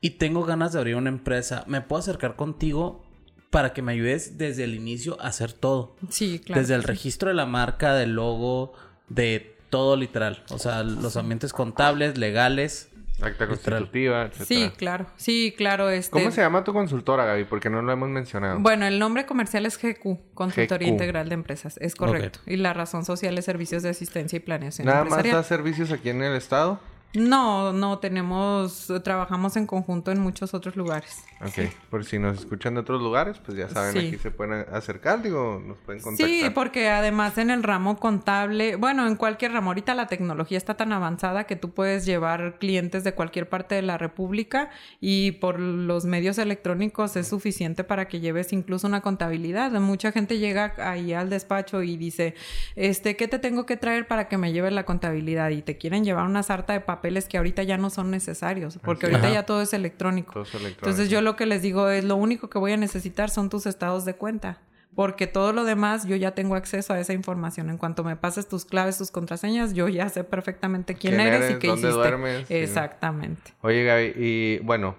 [0.00, 3.04] y tengo ganas de abrir una empresa, ¿me puedo acercar contigo
[3.50, 5.96] para que me ayudes desde el inicio a hacer todo?
[6.08, 6.60] Sí, claro.
[6.60, 8.72] desde el registro de la marca, del logo,
[9.08, 10.42] de todo literal.
[10.50, 12.88] O sea, los ambientes contables, legales.
[13.22, 14.46] acta constitutiva, etcétera.
[14.46, 15.06] Sí, claro.
[15.16, 15.90] Sí, claro.
[15.90, 16.12] Este...
[16.12, 17.44] ¿Cómo se llama tu consultora, Gaby?
[17.44, 18.58] Porque no lo hemos mencionado.
[18.60, 20.92] Bueno, el nombre comercial es GQ, Consultoría GQ.
[20.92, 22.40] Integral de Empresas, es correcto.
[22.46, 26.10] Y la razón social es Servicios de Asistencia y Planeación Nada más da servicios aquí
[26.10, 26.80] en el estado.
[27.14, 31.24] No, no tenemos, trabajamos en conjunto en muchos otros lugares.
[31.40, 34.08] Ok, por si nos escuchan de otros lugares, pues ya saben, Sí.
[34.08, 36.28] aquí se pueden acercar, digo, nos pueden contactar.
[36.28, 40.76] Sí, porque además en el ramo contable, bueno, en cualquier ramo, ahorita la tecnología está
[40.76, 44.70] tan avanzada que tú puedes llevar clientes de cualquier parte de la República
[45.00, 49.72] y por los medios electrónicos es suficiente para que lleves incluso una contabilidad.
[49.80, 52.34] Mucha gente llega ahí al despacho y dice,
[52.76, 55.50] este, ¿qué te tengo que traer para que me lleves la contabilidad?
[55.50, 59.06] Y te quieren llevar una sarta de papeles que ahorita ya no son necesarios, porque
[59.06, 60.32] ahorita ya todo es electrónico.
[60.32, 60.80] Todo es electrónico.
[60.86, 63.66] Entonces yo lo que les digo es lo único que voy a necesitar son tus
[63.66, 64.58] estados de cuenta.
[64.94, 67.70] Porque todo lo demás yo ya tengo acceso a esa información.
[67.70, 71.52] En cuanto me pases tus claves, tus contraseñas, yo ya sé perfectamente quién, ¿Quién eres,
[71.52, 71.96] y qué ¿Dónde hiciste.
[71.96, 72.50] duermes?
[72.50, 73.54] Exactamente.
[73.62, 74.96] Oye, Gaby, y bueno,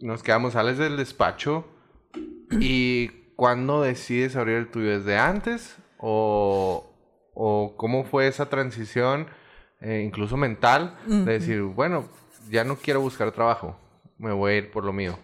[0.00, 1.64] nos quedamos, sales del despacho
[2.50, 4.98] y ¿cuándo decides abrir el tuyo?
[4.98, 5.76] ¿Desde antes?
[5.98, 6.92] ¿O,
[7.34, 9.28] o cómo fue esa transición,
[9.82, 12.08] eh, incluso mental, de decir, bueno,
[12.50, 13.78] ya no quiero buscar trabajo,
[14.18, 15.18] me voy a ir por lo mío?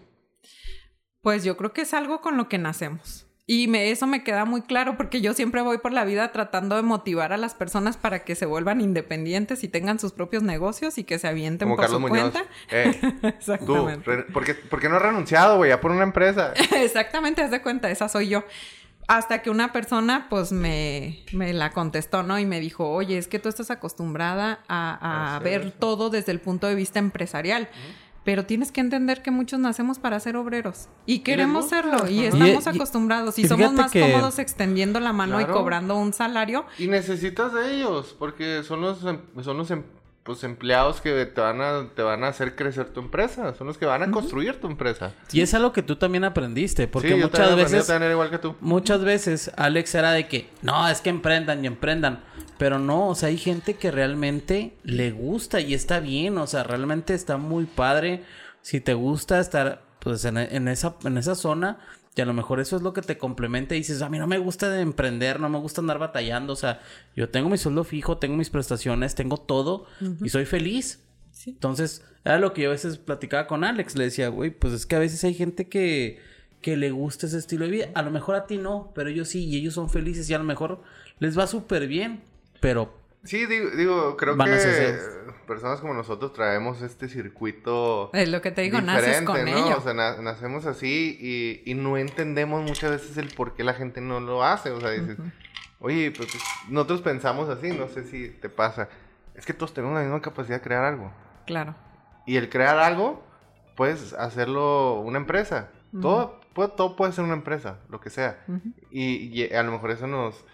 [1.20, 3.24] Pues yo creo que es algo con lo que nacemos.
[3.50, 6.76] Y me, eso me queda muy claro porque yo siempre voy por la vida tratando
[6.76, 10.98] de motivar a las personas para que se vuelvan independientes y tengan sus propios negocios
[10.98, 12.30] y que se avienten Como por Carlos su Muñoz.
[12.32, 12.50] cuenta.
[12.70, 14.04] Eh, tú, Exactamente.
[14.16, 15.70] re- ¿por qué, por qué no has renunciado, güey?
[15.70, 16.52] Ya por una empresa.
[16.76, 18.44] Exactamente, haz de cuenta, esa soy yo.
[19.08, 22.38] Hasta que una persona, pues, me, me la contestó, ¿no?
[22.38, 25.72] Y me dijo, oye, es que tú estás acostumbrada a, ver eso.
[25.80, 27.68] todo desde el punto de vista empresarial.
[28.24, 30.88] Pero tienes que entender que muchos nacemos para ser obreros.
[31.06, 32.06] Y queremos serlo.
[32.10, 33.38] Y estamos Y- acostumbrados.
[33.38, 35.50] Y, y somos más que- cómodos extendiendo la mano Claro.
[35.52, 36.66] y cobrando un salario.
[36.78, 39.84] Y necesitas de ellos, porque son los, em- son los em-
[40.22, 43.78] pues, empleados que te van, a, te van a hacer crecer tu empresa, son los
[43.78, 45.14] que van a construir tu empresa.
[45.32, 47.86] Y es algo que tú también aprendiste, porque Sí, yo muchas aprendí veces...
[47.86, 48.54] tener igual que tú.
[48.60, 52.22] Muchas veces Alex era de que, no, es que emprendan y emprendan.
[52.58, 56.62] Pero no, o sea, hay gente que realmente le gusta y está bien, o sea,
[56.64, 58.24] realmente está muy padre.
[58.60, 61.78] Si te gusta estar, pues, en, en esa, en esa zona,
[62.18, 64.26] y a lo mejor eso es lo que te complementa y dices, a mí no
[64.26, 66.80] me gusta de emprender, no me gusta andar batallando, o sea,
[67.14, 69.86] yo tengo mi sueldo fijo, tengo mis prestaciones, tengo todo
[70.20, 71.04] y soy feliz.
[71.30, 71.50] Sí.
[71.50, 73.94] Entonces, era lo que yo a veces platicaba con Alex.
[73.94, 76.18] Le decía, güey, pues es que a veces hay gente que,
[76.60, 77.88] que le gusta ese estilo de vida.
[77.94, 80.38] A lo mejor a ti no, pero ellos sí, y ellos son felices y a
[80.38, 80.82] lo mejor
[81.20, 82.24] les va súper bien.
[82.58, 82.97] Pero
[83.28, 84.98] Sí, digo, digo creo Van que
[85.46, 89.46] personas como nosotros traemos este circuito Es lo que te digo, naces con ¿no?
[89.56, 89.76] ello.
[89.78, 93.74] O sea, na- nacemos así y, y no entendemos muchas veces el por qué la
[93.74, 94.70] gente no lo hace.
[94.70, 95.16] O sea, dices,
[95.80, 98.88] oye, pues, pues, nosotros pensamos así, no sé si te pasa.
[99.34, 101.12] Es que todos tenemos la misma capacidad de crear algo.
[101.46, 101.74] Claro.
[102.26, 103.22] Y el crear algo,
[103.76, 105.68] puedes hacerlo una empresa.
[106.00, 108.44] todo, puede, todo puede ser una empresa, lo que sea.
[108.90, 110.44] Y, y a lo mejor eso nos,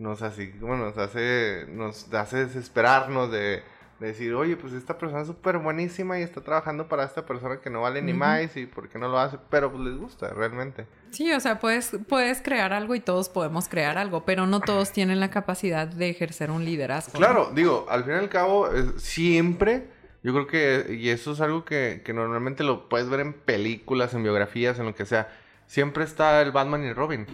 [0.00, 3.62] nos, así, bueno, nos hace, nos hace desesperarnos de,
[4.00, 7.60] de decir, oye, pues esta persona es súper buenísima y está trabajando para esta persona
[7.60, 10.30] que no vale ni más y por qué no lo hace, pero pues les gusta
[10.30, 10.86] realmente.
[11.10, 14.90] Sí, o sea, puedes, puedes crear algo y todos podemos crear algo, pero no todos
[14.92, 17.12] tienen la capacidad de ejercer un liderazgo.
[17.12, 17.18] ¿no?
[17.18, 19.88] Claro, digo, al fin y al cabo, siempre,
[20.22, 24.14] yo creo que, y eso es algo que, que normalmente lo puedes ver en películas,
[24.14, 25.28] en biografías, en lo que sea,
[25.66, 27.26] siempre está el Batman y el Robin.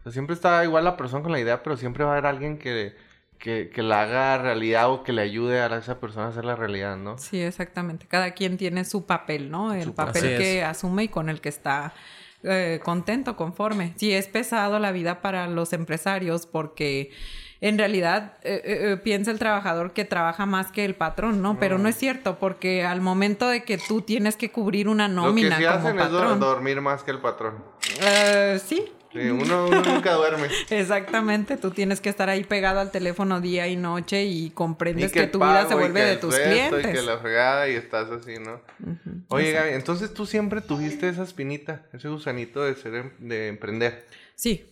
[0.00, 2.26] O sea, siempre está igual la persona con la idea, pero siempre va a haber
[2.26, 2.96] alguien que,
[3.38, 6.56] que, que la haga realidad o que le ayude a esa persona a hacer la
[6.56, 7.18] realidad, ¿no?
[7.18, 8.06] Sí, exactamente.
[8.08, 9.74] Cada quien tiene su papel, ¿no?
[9.74, 10.64] El Su papel que es.
[10.64, 11.92] asume y con el que está
[12.42, 13.92] eh, contento, conforme.
[13.96, 17.10] Sí, es pesado la vida para los empresarios porque
[17.60, 21.58] en realidad eh, eh, piensa el trabajador que trabaja más que el patrón, ¿no?
[21.60, 25.50] Pero no es cierto porque al momento de que tú tienes que cubrir una nómina
[25.50, 26.40] lo que sí como hacen es patrón.
[26.40, 27.62] dormir más que el patrón.
[28.00, 30.48] Eh, Sí, uno, uno nunca duerme.
[30.70, 35.14] Exactamente, tú tienes que estar ahí pegado al teléfono día y noche y comprendes Y
[35.14, 36.86] que, tu vida se vuelve que de tus clientes.
[36.86, 38.60] Y que la fregada y estás así, ¿no?
[39.28, 39.52] Oye.
[39.52, 44.06] Gaby, entonces tú siempre tuviste esa espinita, ese gusanito de ser, em- de emprender.
[44.34, 44.66] Sí.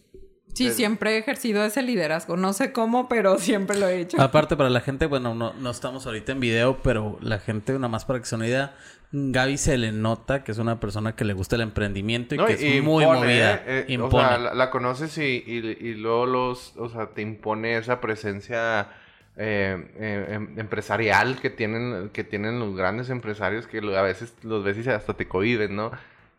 [0.54, 2.36] Sí, Desde- siempre he ejercido ese liderazgo.
[2.36, 4.20] No sé cómo, pero siempre lo he hecho.
[4.20, 7.88] Aparte, para la gente, bueno, no, no estamos ahorita en video, pero la gente, nada
[7.88, 8.74] más para que se una idea,
[9.10, 12.46] Gaby se le nota que es una persona que le gusta el emprendimiento y No,
[12.46, 13.54] que es y muy impone, movida.
[13.66, 13.86] ¿eh?
[13.88, 13.98] Eh.
[13.98, 18.00] O sea, la, la conoces y, y- y luego los, o sea, te impone esa
[18.00, 18.88] presencia
[19.36, 24.34] eh, eh, em- empresarial que tienen, que tienen los grandes empresarios que lo- a veces
[24.42, 25.90] los ves y hasta te cohiben, ¿no?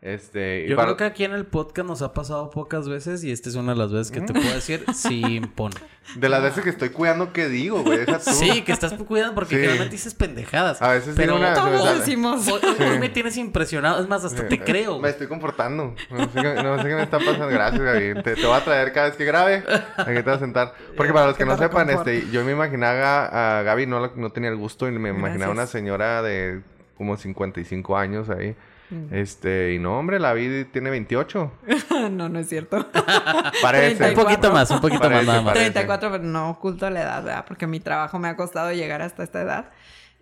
[0.02, 3.32] Este, Yo para- creo que aquí en el podcast nos ha pasado pocas veces y
[3.32, 5.76] esta es una de las veces que te puedo decir, sí impone.
[6.16, 7.98] de las veces que estoy cuidando qué digo, güey.
[7.98, 8.30] Deja tú.
[8.30, 9.60] Sí, que estás cuidando porque Sí.
[9.60, 10.80] generalmente dices pendejadas.
[10.80, 12.48] A veces pero una- Todos decimos.
[12.48, 14.00] hoy, hoy me tienes impresionado.
[14.00, 14.98] Es más, hasta te creo.
[15.00, 15.94] Me estoy comportando.
[16.10, 17.48] No sé, qué, no sé qué me está pasando.
[17.48, 18.22] Gracias, Gaby.
[18.22, 19.62] Te, te voy a traer cada vez que grabe.
[19.98, 20.72] Aquí te vas a sentar.
[20.96, 24.48] Porque para los que no sepan, este, yo me imaginaba a, Gaby, no, no tenía
[24.48, 25.50] el gusto, y me imaginaba Gracias.
[25.52, 26.62] una señora de
[26.96, 28.56] como 55 años ahí.
[28.90, 29.14] Mm.
[29.14, 31.52] Este, y no, hombre, la vi tiene 28.
[32.10, 32.86] no, no es cierto.
[33.62, 34.08] Parece.
[34.10, 35.52] Un poquito más, un poquito Parece, más nada más.
[35.54, 35.70] parece.
[35.70, 37.44] 34, pero no oculto la edad, ¿verdad?
[37.46, 39.70] Porque mi trabajo me ha costado llegar hasta esta edad.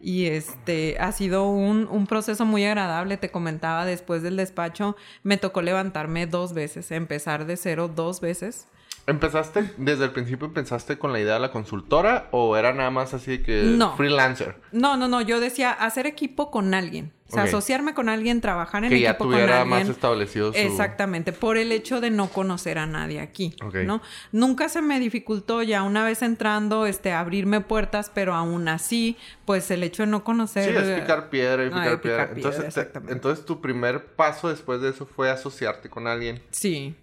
[0.01, 3.17] Y este ha sido un, un proceso muy agradable.
[3.17, 8.69] Te comentaba después del despacho, me tocó levantarme dos veces, empezar de cero dos veces.
[9.09, 13.15] ¿Empezaste, desde el principio empezaste con la idea de la consultora o era nada más
[13.15, 13.97] así que No.
[13.97, 14.57] freelancer?
[14.71, 17.13] No, no, no, yo decía hacer equipo con alguien.
[17.31, 19.81] O sea, asociarme con alguien, trabajar en Que ya equipo con tuviera alguien.
[19.81, 20.59] más establecido su...
[20.59, 23.75] Exactamente, por el hecho de no conocer a nadie aquí, Ok.
[23.85, 24.01] ¿no?
[24.33, 29.71] Nunca se me dificultó ya una vez entrando, este, abrirme puertas, pero aún así, pues
[29.71, 30.71] el hecho de no conocer...
[30.71, 32.01] Sí, es picar piedra y Ay, picar piedra.
[32.01, 33.13] piedra, Entonces, te- exactamente.
[33.13, 36.41] entonces tu primer paso después de eso fue asociarte con alguien.
[36.51, 36.95] Sí.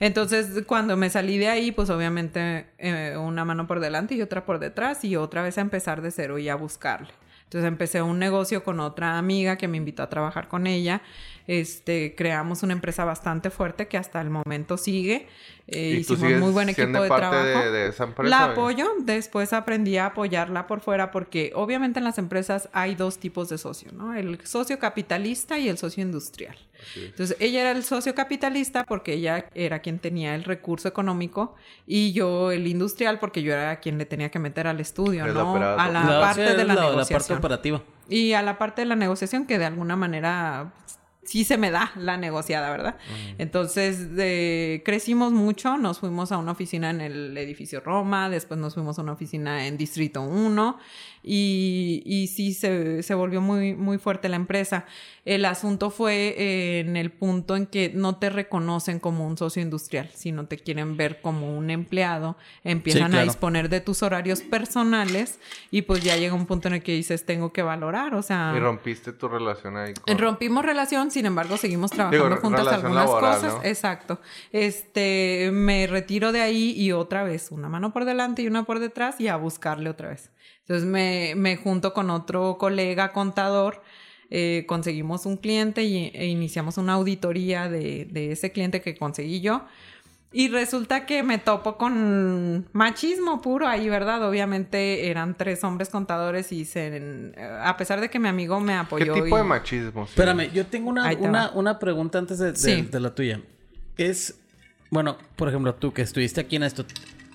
[0.00, 4.44] Entonces, cuando me salí de ahí, pues obviamente eh, una mano por delante y otra
[4.44, 7.08] por detrás y otra vez a empezar de cero y a buscarle.
[7.52, 11.02] Entonces empecé un negocio con otra amiga que me invitó a trabajar con ella.
[11.46, 15.28] Este, creamos una empresa bastante fuerte que hasta el momento sigue.
[15.66, 17.60] Eh, ¿Y hicimos sigues muy buen equipo de parte trabajo.
[17.60, 18.30] de, de esa empresa?
[18.30, 23.18] La apoyo, después aprendí a apoyarla por fuera porque obviamente en las empresas hay dos
[23.18, 24.14] tipos de socio, ¿no?
[24.14, 26.56] El socio capitalista y el socio industrial.
[26.96, 31.54] Entonces, ella era el socio capitalista porque ella era quien tenía el recurso económico
[31.86, 35.34] y yo el industrial porque yo era quien le tenía que meter al estudio, Es
[35.34, 35.56] ¿no?
[35.56, 37.38] A la La- parte sí, de la, la- la parte negociación.
[37.38, 37.82] operativa.
[38.08, 40.72] y a la parte de la negociación que de alguna manera
[41.24, 42.96] sí se me da la negociada, ¿verdad?
[43.38, 48.74] Entonces, de- crecimos mucho, nos fuimos a una oficina en el edificio Roma, después nos
[48.74, 50.78] fuimos a una oficina en Distrito 1
[51.22, 54.86] y, y sí se, se volvió muy, muy fuerte la empresa.
[55.24, 59.62] El asunto fue eh, en el punto en que no te reconocen como un socio
[59.62, 63.26] industrial, sino te quieren ver como un empleado, empiezan a claro.
[63.26, 65.38] disponer de tus horarios personales
[65.70, 68.52] y pues ya llega un punto en el que dices, tengo que valorar, o sea...
[68.56, 70.18] Y rompiste tu relación ahí con...
[70.18, 73.54] Rompimos relación, sin embargo, seguimos trabajando Digo, juntas algunas laboral, cosas.
[73.54, 73.64] ¿no?
[73.64, 74.20] Exacto.
[74.50, 78.80] Este, me retiro de ahí y otra vez, una mano por delante y una por
[78.80, 80.30] detrás y a buscarle otra vez.
[80.62, 83.82] Entonces me, me junto con otro colega contador,
[84.30, 89.40] eh, conseguimos un cliente y, e iniciamos una auditoría de, de ese cliente que conseguí
[89.40, 89.64] yo.
[90.34, 94.26] Y resulta que me topo con machismo puro ahí, ¿verdad?
[94.26, 98.78] Obviamente eran tres hombres contadores y se, a pesar de que mi amigo me ¿Qué
[98.78, 99.12] apoyó.
[99.12, 100.06] tipo y- de machismo?
[100.06, 100.12] Sí.
[100.12, 102.80] Espérame, yo tengo una, una, una pregunta antes de, de- Sí.
[102.80, 103.42] de la tuya.
[103.98, 104.38] Es,
[104.90, 106.86] bueno, por ejemplo, tú que estuviste aquí en esto,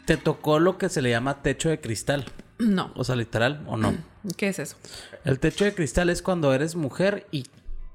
[0.06, 2.26] ¿te tocó lo que se le llama techo de cristal?
[2.68, 2.92] No.
[2.96, 3.94] O sea, literal, ¿o no?
[4.38, 4.78] ¿Qué es eso?
[5.24, 7.46] El techo de cristal es cuando eres mujer y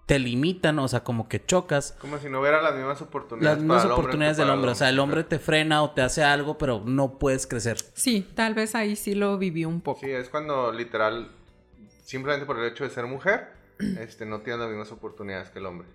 [0.07, 3.63] te limitan, o sea, como que chocas Como si no hubiera las mismas oportunidades las
[3.63, 4.71] mismas para el oportunidades que del hombre.
[4.71, 7.79] O sea, el hombre te frena o te hace algo, pero no puedes crecer.
[7.95, 10.01] Sí, tal vez ahí sí lo viví un poco.
[10.01, 11.31] Sí, es cuando literal,
[12.05, 13.49] simplemente por el hecho de ser mujer,
[13.79, 15.89] este, no tienes las mismas oportunidades que el hombre.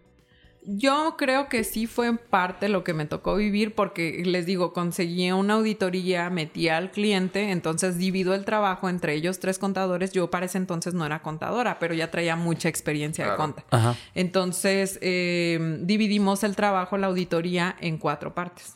[0.70, 4.74] Yo creo que sí fue en parte lo que me tocó vivir porque les digo,
[4.74, 10.12] conseguí una auditoría, metí al cliente, entonces divido el trabajo entre ellos tres contadores.
[10.12, 13.64] Yo para ese entonces no era contadora, pero ya traía mucha experiencia de conta.
[13.72, 13.96] Ajá.
[14.14, 18.76] Entonces eh, dividimos el trabajo, la auditoría, en cuatro partes.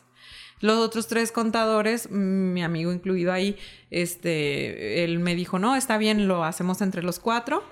[0.60, 3.58] Los otros tres contadores, mi amigo incluido ahí,
[3.90, 7.62] este, él me dijo, no, está bien, lo hacemos entre los cuatro.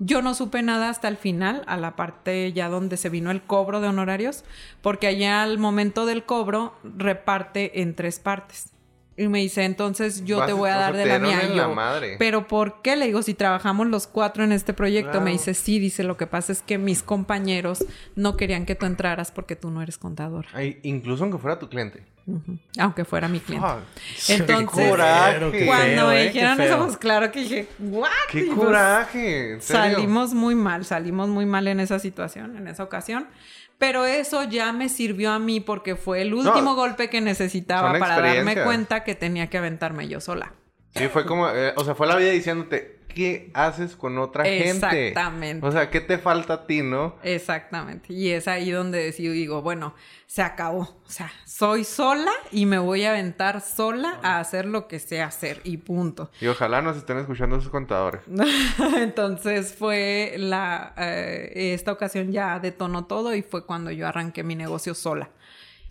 [0.00, 3.42] Yo no supe nada hasta el final, a la parte ya donde se vino el
[3.42, 4.44] cobro de honorarios,
[4.80, 8.70] porque allá al momento del cobro reparte en tres partes.
[9.18, 11.40] Y me dice, entonces yo te voy a dar sea, de la mía.
[11.42, 12.16] en Y la yo, madre.
[12.20, 12.94] pero ¿por qué?
[12.96, 15.24] Le digo, si trabajamos los cuatro en este proyecto, Claro.
[15.24, 18.86] me dice, sí, dice, lo que pasa es que mis compañeros no querían que tú
[18.86, 20.46] entraras porque tú no eres contador.
[20.54, 22.04] Ay, incluso aunque fuera tu cliente.
[22.78, 23.66] Aunque fuera mi cliente.
[23.66, 24.30] Fuck.
[24.40, 25.50] Entonces, ¡Qué coraje!
[25.50, 28.08] qué Cuando feo, me dijeron eso, pues claro que dije, ¿what?
[28.30, 29.52] ¡Qué pues, coraje!
[29.54, 29.82] ¿En serio?
[29.96, 33.26] Salimos muy mal, salimos muy mal en esa situación, en esa ocasión.
[33.78, 38.20] Pero eso ya me sirvió a mí porque fue el último golpe que necesitaba para
[38.20, 40.54] darme cuenta que tenía que aventarme yo sola.
[40.94, 41.48] Sí, fue como...
[41.48, 42.97] eh, o sea, fue la vida diciéndote...
[43.18, 45.08] qué haces con otra gente.
[45.08, 45.66] Exactamente.
[45.66, 47.16] O sea, ¿qué te falta a ti, no?
[47.24, 48.12] Exactamente.
[48.12, 49.92] Y es ahí donde decido, digo, bueno,
[50.26, 50.82] se acabó.
[51.04, 55.20] O sea, soy sola y me voy a aventar sola a hacer lo que sé
[55.20, 56.30] hacer y punto.
[56.40, 58.20] Y ojalá nos estén escuchando sus contadores.
[58.96, 64.54] Entonces fue la, eh, esta ocasión ya detonó todo y fue cuando yo arranqué mi
[64.54, 65.28] negocio sola.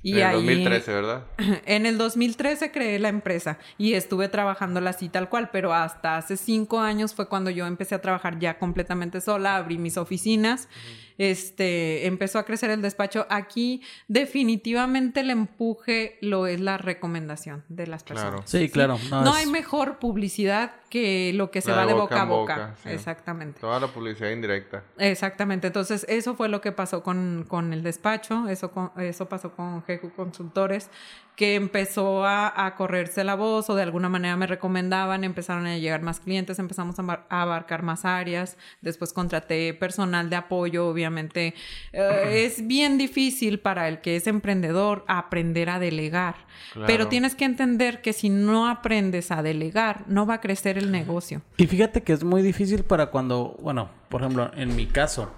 [0.04, 1.24] Y en el ahí, 2013, ¿verdad?
[1.66, 6.38] En el 2013 creé la empresa y estuve trabajándola así tal cual, pero hasta hace
[6.38, 10.70] cinco años fue cuando yo empecé a trabajar ya completamente sola, abrí mis oficinas,
[11.18, 13.26] este, empezó a crecer el despacho.
[13.30, 18.32] Aquí definitivamente el empuje lo es la recomendación de las personas.
[18.32, 18.48] Claro.
[18.48, 19.00] Sí, claro.
[19.10, 22.26] No, No, hay mejor publicidad que lo que se La va de boca boca a
[22.26, 22.56] boca.
[22.56, 22.90] boca, sí.
[22.90, 23.60] Exactamente.
[23.60, 24.84] Toda la publicidad indirecta.
[24.98, 29.52] Exactamente, entonces eso fue lo que pasó con, con el despacho, eso, con- eso pasó
[29.52, 30.90] con Jeju Consultores,
[31.36, 35.78] que empezó a, a correrse la voz o de alguna manera me recomendaban, empezaron a
[35.78, 41.54] llegar más clientes, empezamos a abarcar más áreas, después contraté personal de apoyo, obviamente
[41.94, 46.88] eh, es bien difícil para el que es emprendedor aprender a delegar, Claro.
[46.88, 50.92] pero tienes que entender que si no aprendes a delegar, no va a crecer el
[50.92, 51.42] negocio.
[51.58, 55.32] Y fíjate que es muy difícil para cuando, bueno, por ejemplo, en mi caso,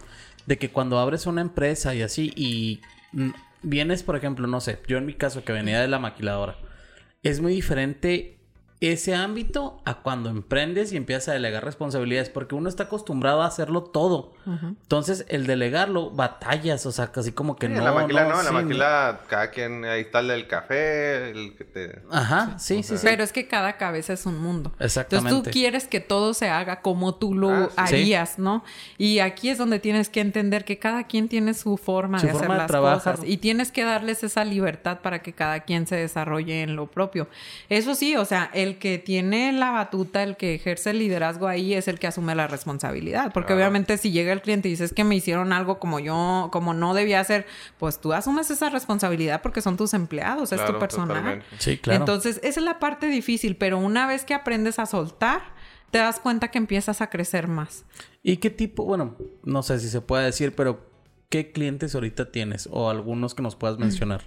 [0.45, 2.81] de que cuando abres una empresa y así y
[3.61, 6.55] vienes, por ejemplo, no sé, yo en mi caso que venía de la maquiladora,
[7.23, 8.39] es muy diferente
[8.81, 13.47] ese ámbito a cuando emprendes y empiezas a delegar responsabilidades, porque uno está acostumbrado a
[13.47, 14.33] hacerlo todo.
[14.53, 17.79] Entonces, el delegarlo, batallas, o sea, casi como que Sí, no.
[17.79, 21.29] en la maquila no, en la sí, maquila cada quien, ahí está el del café,
[21.31, 22.01] el que te...
[22.11, 23.03] Ajá, sí, sí, sí.
[23.03, 24.71] Pero es que cada cabeza es un mundo.
[24.79, 25.29] Exactamente.
[25.29, 27.95] Entonces tú quieres que todo se haga como tú lo Ah, sí.
[27.95, 28.63] harías, ¿no?
[28.97, 32.31] Y aquí es donde tienes que entender que cada quien tiene su forma Su de
[32.33, 33.15] hacer de las trabajar.
[33.15, 36.87] cosas y tienes que darles esa libertad para que cada quien se desarrolle en lo
[36.87, 37.27] propio.
[37.69, 41.73] Eso sí, o sea, el que tiene la batuta, el que ejerce el liderazgo ahí
[41.73, 45.03] es el que asume la responsabilidad, porque obviamente si llega el cliente y dices que
[45.03, 47.45] me hicieron algo como yo, como no debía hacer,
[47.77, 51.07] pues tú asumes esa responsabilidad porque son tus empleados, es tu personal.
[51.07, 51.45] totalmente.
[51.57, 52.01] Sí, claro.
[52.01, 55.41] Entonces, esa es la parte difícil, pero una vez que aprendes a soltar,
[55.91, 57.85] te das cuenta que empiezas a crecer más.
[58.23, 60.87] ¿Y qué tipo, bueno, no sé si se puede decir, pero
[61.29, 64.23] qué clientes ahorita tienes o algunos que nos puedas mencionar?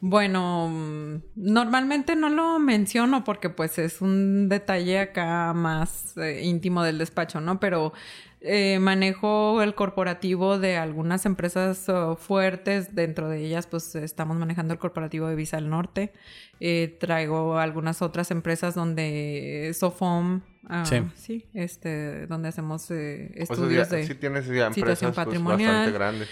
[0.00, 6.82] Bueno, mm, normalmente no lo menciono porque pues es un detalle acá más eh, íntimo
[6.84, 7.58] del despacho, ¿no?
[7.58, 7.92] Pero
[8.40, 14.72] eh, manejo el corporativo de algunas empresas oh, fuertes, dentro de ellas pues estamos manejando
[14.74, 16.12] el corporativo de Visa del Norte,
[16.60, 21.02] Eh, traigo algunas otras empresas donde Sofom, ah, Sí.
[21.14, 24.06] sí, este, donde hacemos eh, O sea, estudios ya- de...
[24.06, 25.70] sí tienes ya situación empresas pues, patrimonial.
[25.72, 26.28] bastante grandes.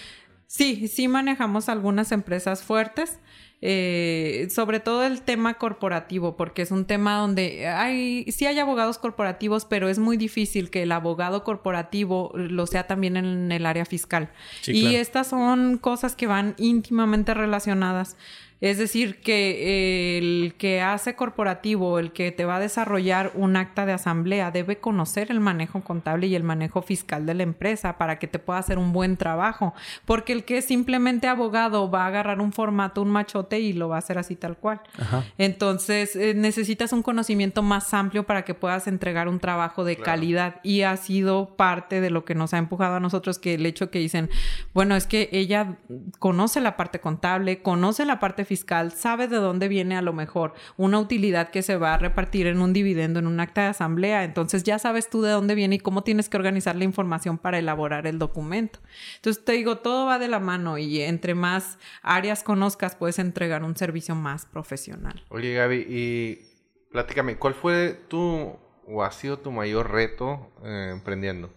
[0.48, 3.20] Sí, sí manejamos algunas empresas fuertes,
[3.62, 8.98] eh, sobre todo el tema corporativo, porque es un tema donde hay, sí hay abogados
[8.98, 13.86] corporativos, pero es muy difícil que el abogado corporativo lo sea también en el área
[13.86, 14.30] fiscal.
[14.60, 14.96] Sí, y claro.
[14.98, 18.16] estas son cosas que van íntimamente relacionadas.
[18.60, 23.84] Es decir, que el que hace corporativo, el que te va a desarrollar un acta
[23.84, 28.18] de asamblea, debe conocer el manejo contable y el manejo fiscal de la empresa para
[28.18, 29.74] que te pueda hacer un buen trabajo.
[30.06, 33.88] Porque el que es simplemente abogado va a agarrar un formato, un machote y lo
[33.90, 34.80] va a hacer así tal cual.
[34.98, 35.24] Ajá.
[35.36, 40.06] Entonces, eh, necesitas un conocimiento más amplio para que puedas entregar un trabajo de Claro.
[40.06, 43.66] calidad y ha sido parte de lo que nos ha empujado a nosotros que el
[43.66, 44.30] hecho que dicen,
[44.72, 45.76] bueno, es que ella
[46.18, 50.54] conoce la parte contable, conoce la parte fiscal, sabe de dónde viene a lo mejor
[50.76, 54.24] una utilidad que se va a repartir en un dividendo, en un acta de asamblea,
[54.24, 57.58] entonces ya sabes tú de dónde viene y cómo tienes que organizar la información para
[57.58, 58.78] elaborar el documento.
[59.16, 63.62] Entonces, te digo, todo va de la mano y entre más áreas conozcas, puedes entregar
[63.64, 65.22] un servicio más profesional.
[65.28, 66.38] Oye, Gaby, y
[66.90, 68.56] platícame, ¿cuál fue tu
[68.88, 71.50] o ha sido tu mayor reto eh, emprendiendo?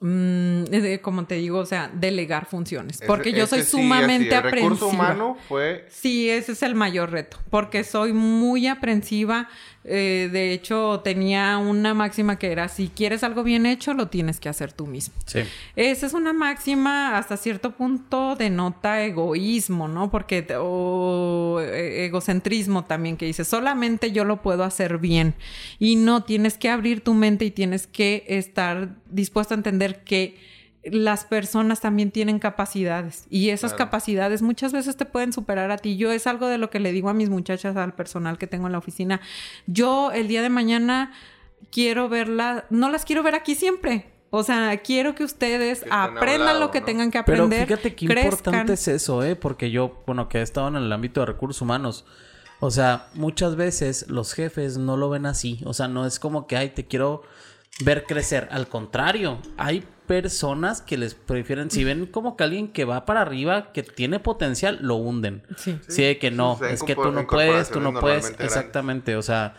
[0.00, 0.64] Mm,
[1.02, 3.00] como te digo, o sea, delegar funciones.
[3.06, 4.88] Porque Ese- yo soy sí, sumamente así, el recurso aprensiva.
[5.14, 5.86] humano fue...
[5.90, 9.48] Sí, ese es el mayor reto, porque soy muy aprensiva.
[9.88, 14.40] Eh, de hecho, tenía una máxima que era, si quieres algo bien hecho, lo tienes
[14.40, 15.14] que hacer tú mismo.
[15.26, 15.40] Sí.
[15.76, 20.10] Esa es una máxima hasta cierto punto denota egoísmo, ¿no?
[20.10, 25.34] Porque te- o eh, egocentrismo también que dice, solamente yo lo puedo hacer bien
[25.78, 30.36] y no tienes que abrir tu mente y tienes que estar dispuesto a entender que
[30.92, 33.86] las personas también tienen capacidades y esas Claro.
[33.86, 35.96] capacidades muchas veces te pueden superar a ti.
[35.96, 38.66] Yo es algo de lo que le digo a mis muchachas, al personal que tengo
[38.66, 39.20] en la oficina.
[39.66, 41.12] Yo el día de mañana
[41.70, 44.12] quiero verla, no las quiero ver aquí siempre.
[44.30, 46.86] O sea, quiero que ustedes Que aprendan lo que ¿no?
[46.86, 47.66] tengan que Pero aprender.
[47.68, 48.30] fíjate qué crezcan.
[48.32, 49.36] importante es eso, ¿eh?
[49.36, 52.04] Porque yo, bueno, que he estado en el ámbito de recursos humanos.
[52.60, 55.60] O sea, muchas veces los jefes no lo ven así.
[55.64, 57.22] O sea, no es como que, ay, te quiero
[57.84, 58.48] ver crecer.
[58.50, 63.22] Al contrario, hay personas que les prefieren, si ven como que alguien que va para
[63.22, 65.42] arriba, que tiene potencial, lo hunden.
[65.56, 65.78] Sí.
[65.88, 68.26] Sí, de que no, es que tú no puedes, tú no puedes.
[68.26, 68.46] grandes.
[68.46, 69.54] Exactamente, o sea,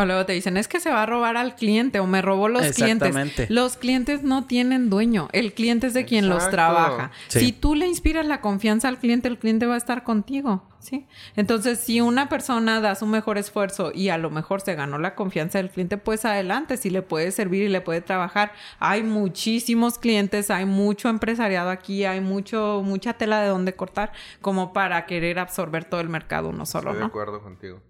[0.00, 2.48] O luego te dicen, es que se va a robar al cliente o me robó
[2.48, 3.10] los Exactamente.
[3.10, 3.50] clientes.
[3.50, 5.28] Los clientes no tienen dueño.
[5.32, 7.10] El cliente es de quien los trabaja.
[7.26, 7.40] Sí.
[7.40, 10.62] Si tú le inspiras la confianza al cliente, el cliente va a estar contigo.
[10.78, 11.08] ¿sí?
[11.34, 15.16] Entonces, si una persona da su mejor esfuerzo y a lo mejor se ganó la
[15.16, 18.52] confianza del cliente, pues adelante, si le puede servir y le puede trabajar.
[18.78, 24.72] Hay muchísimos clientes, hay mucho empresariado aquí, hay mucho, mucha tela de donde cortar como
[24.72, 27.06] para querer absorber todo el mercado uno solo, Estoy de ¿no?
[27.06, 27.82] acuerdo contigo.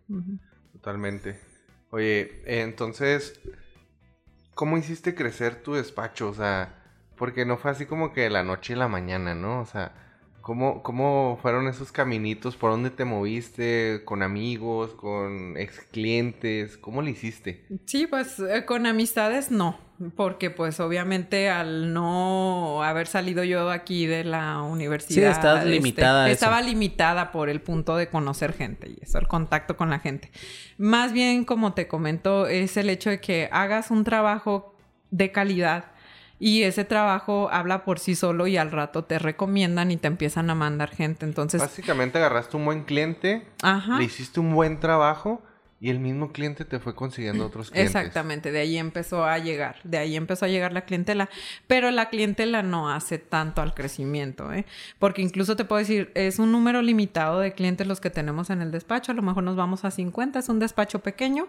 [0.72, 1.47] Totalmente.
[1.90, 3.40] Oye, eh, entonces,
[4.54, 6.28] ¿cómo hiciste crecer tu despacho?
[6.28, 6.82] O sea,
[7.16, 9.60] porque no fue así como que la noche y la mañana, ¿no?
[9.60, 9.92] O sea,
[10.42, 12.56] ¿cómo, cómo fueron esos caminitos?
[12.56, 14.02] ¿Por dónde te moviste?
[14.04, 14.94] ¿Con amigos?
[14.94, 16.76] ¿Con ex clientes?
[16.76, 17.66] ¿Cómo lo hiciste?
[17.86, 19.78] Sí, pues eh, con amistades no,
[20.14, 25.32] porque pues obviamente al no haber salido yo aquí de la universidad.
[25.32, 26.34] Sí, estás este, limitada a eso.
[26.34, 30.30] Estaba limitada por el punto de conocer gente y eso, el contacto con la gente.
[30.76, 34.76] Más bien, como te comento, es el hecho de que hagas un trabajo
[35.10, 35.86] de calidad
[36.38, 40.50] y ese trabajo habla por sí solo y al rato te recomiendan y te empiezan
[40.50, 41.26] a mandar gente.
[41.26, 43.98] Entonces, Básicamente agarraste un buen cliente, ajá.
[43.98, 45.42] le hiciste un buen trabajo
[45.80, 47.94] y el mismo cliente te fue consiguiendo otros clientes.
[47.94, 51.28] Exactamente, de ahí empezó a llegar, de ahí empezó a llegar la clientela,
[51.66, 54.66] pero la clientela no hace tanto al crecimiento, ¿eh?
[54.98, 58.60] Porque incluso te puedo decir, es un número limitado de clientes los que tenemos en
[58.60, 61.48] el despacho, a lo mejor nos vamos a 50, es un despacho pequeño,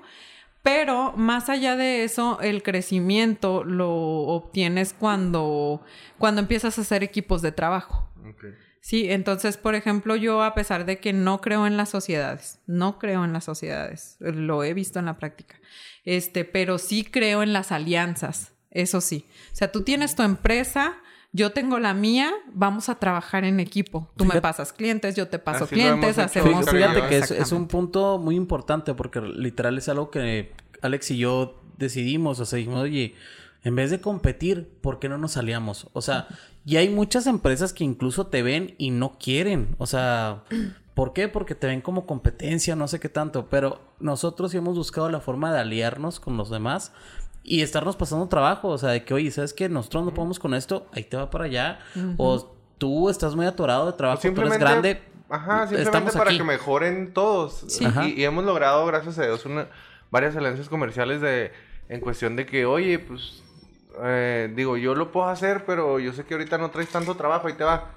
[0.61, 5.82] pero más allá de eso, el crecimiento lo obtienes cuando,
[6.19, 8.07] cuando empiezas a hacer equipos de trabajo.
[8.82, 12.97] Sí, entonces, por ejemplo, yo a pesar de que no creo en las sociedades, no
[12.97, 15.59] creo en las sociedades, lo he visto en la práctica,
[16.05, 19.25] este, pero sí creo en las alianzas, eso sí.
[19.51, 20.97] O sea, tú tienes tu empresa,
[21.32, 24.11] yo tengo la mía, vamos a trabajar en equipo.
[24.15, 26.69] Tú me pasas clientes, yo te paso clientes, hacemos...
[26.69, 31.17] Fíjate que es, es un punto muy importante porque literal es algo que Alex y
[31.17, 32.39] yo decidimos.
[32.39, 33.15] O sea, dijimos, oye,
[33.64, 35.88] en vez de competir, ¿por qué no nos aliamos?
[35.93, 36.28] O sea,
[36.66, 39.76] y hay muchas empresas que incluso te ven y no quieren.
[39.80, 40.43] O sea,
[40.93, 41.28] ¿por qué?
[41.28, 43.47] Porque te ven como competencia, no sé qué tanto.
[43.49, 46.93] Pero nosotros sí hemos buscado la forma de aliarnos con los demás
[47.43, 48.70] y estarnos pasando trabajo.
[48.70, 49.68] O sea, de que, oye, ¿sabes qué?
[49.70, 51.80] Nosotros no podemos con esto, ahí te va para allá.
[52.18, 55.01] O tú estás muy atorado de trabajo, tú eres Simplemente, grande.
[55.30, 56.38] ajá, simplemente estamos para aquí.
[56.38, 57.66] que mejoren todos.
[57.68, 57.84] Sí.
[57.84, 58.07] Ajá.
[58.07, 59.68] Y, y hemos logrado, gracias a Dios, una-
[60.12, 61.51] varias alianzas comerciales de
[61.89, 63.43] en cuestión de que, oye, pues,
[64.04, 67.50] eh, digo, yo lo puedo hacer, pero yo sé que ahorita no traes tanto trabajo
[67.50, 67.92] y te va.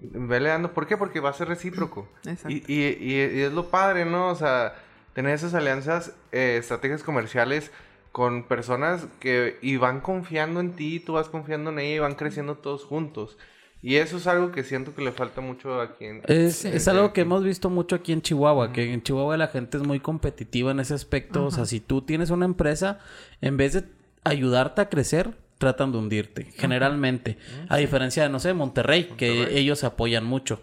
[0.00, 0.72] Vele dando.
[0.72, 0.96] ¿Por qué?
[0.96, 2.08] Porque va a ser recíproco.
[2.24, 2.48] Exacto.
[2.50, 4.28] Y, y- y- y es lo padre, ¿no?
[4.28, 4.74] O sea,
[5.14, 7.70] tener esas alianzas, eh, estrategias comerciales
[8.12, 12.14] con personas que y van confiando en ti, tú vas confiando en ella y van
[12.14, 13.36] creciendo todos juntos.
[13.80, 16.22] Y eso es algo que siento que le falta mucho aquí en...
[16.26, 16.68] Es, Sí.
[16.72, 19.84] es algo que hemos visto mucho aquí en Chihuahua, que en Chihuahua la gente es
[19.86, 21.44] muy competitiva en ese aspecto.
[21.44, 22.98] O sea, si tú tienes una empresa,
[23.40, 23.84] en vez de
[24.24, 27.36] ayudarte a crecer, tratan de hundirte, generalmente.
[27.68, 30.62] A diferencia de, no sé, Monterrey, que ellos apoyan mucho.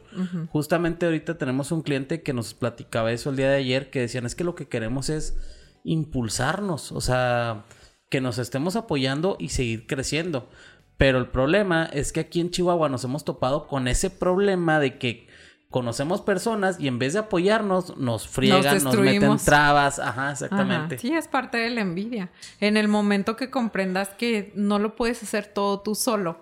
[0.49, 4.25] Justamente ahorita tenemos un cliente que nos platicaba eso el día de ayer, que decían,
[4.25, 5.37] es que lo que queremos es
[5.83, 7.65] impulsarnos, o sea,
[8.09, 10.49] que nos estemos apoyando y seguir creciendo.
[10.97, 14.97] Pero el problema es que aquí en Chihuahua nos hemos topado con ese problema de
[14.97, 15.27] que
[15.75, 19.99] conocemos personas y en vez de apoyarnos, nos friegan, nos, meten trabas.
[19.99, 20.95] Ajá, exactamente.
[20.95, 22.29] Ajá, Sí, es parte de la envidia.
[22.61, 26.37] En el momento que comprendas que no lo puedes hacer todo tú solo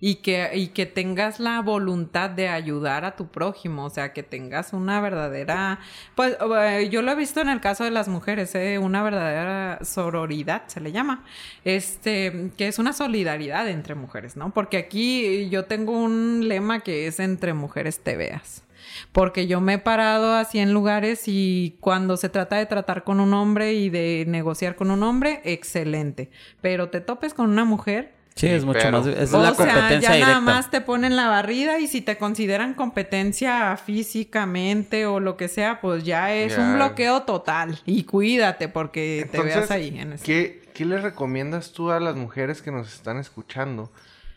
[0.00, 4.24] y que, y que tengas la voluntad de ayudar a tu prójimo, o sea, que
[4.24, 5.78] tengas una verdadera,
[6.16, 9.78] pues eh, yo lo he visto en el caso de las mujeres, eh, una verdadera
[9.84, 11.24] sororidad se le llama,
[11.64, 14.52] este, que es una solidaridad entre mujeres, ¿no?
[14.52, 18.63] Porque aquí yo tengo un lema que es entre mujeres te veas.
[19.12, 23.20] Porque yo me he parado así en lugares y cuando se trata de tratar con
[23.20, 26.30] un hombre y de negociar con un hombre, excelente.
[26.60, 28.12] Pero te topes con una mujer.
[28.36, 29.06] Sí, es mucho pero- más.
[29.06, 30.26] Es o la sea, competencia ya directa.
[30.26, 35.48] nada más te ponen la barrida y si te consideran competencia físicamente o lo que
[35.48, 36.62] sea, pues ya es Ya.
[36.62, 37.78] un bloqueo total.
[37.86, 40.24] Y cuídate porque te veas ahí en ese.
[40.24, 43.90] ¿qué, ¿qué le recomiendas tú a las mujeres que nos están escuchando?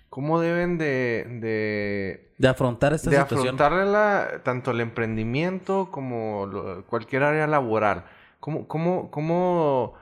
[0.10, 3.56] ¿Cómo deben de, de, De afrontar esta de situación.
[3.56, 8.06] afrontar la- tanto el emprendimiento como lo- cualquier área laboral?
[8.40, 9.94] ¿Cómo, cómo, cómo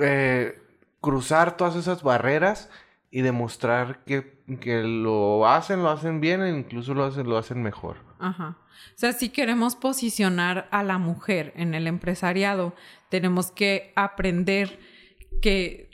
[0.00, 0.58] eh,
[1.00, 2.70] cruzar todas esas barreras
[3.10, 7.62] y demostrar que, que lo hacen, lo hacen bien e incluso lo hacen, lo hacen
[7.62, 7.96] mejor?
[8.18, 8.56] Ajá.
[8.94, 12.74] O sea, si queremos posicionar a la mujer en el empresariado,
[13.08, 14.78] tenemos que aprender
[15.40, 15.90] que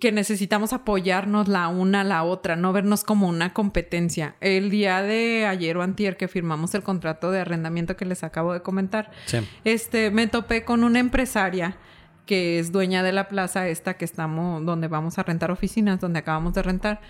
[0.00, 4.34] que necesitamos apoyarnos la una a la otra, no vernos como una competencia.
[4.40, 8.52] El día de ayer o antier que firmamos el contrato de arrendamiento que les acabo
[8.52, 9.38] de comentar, Sí.
[9.64, 11.76] este, me topé con una empresaria
[12.26, 16.18] que es dueña de la plaza esta que estamos, donde vamos a rentar oficinas, donde
[16.18, 17.00] acabamos de rentar.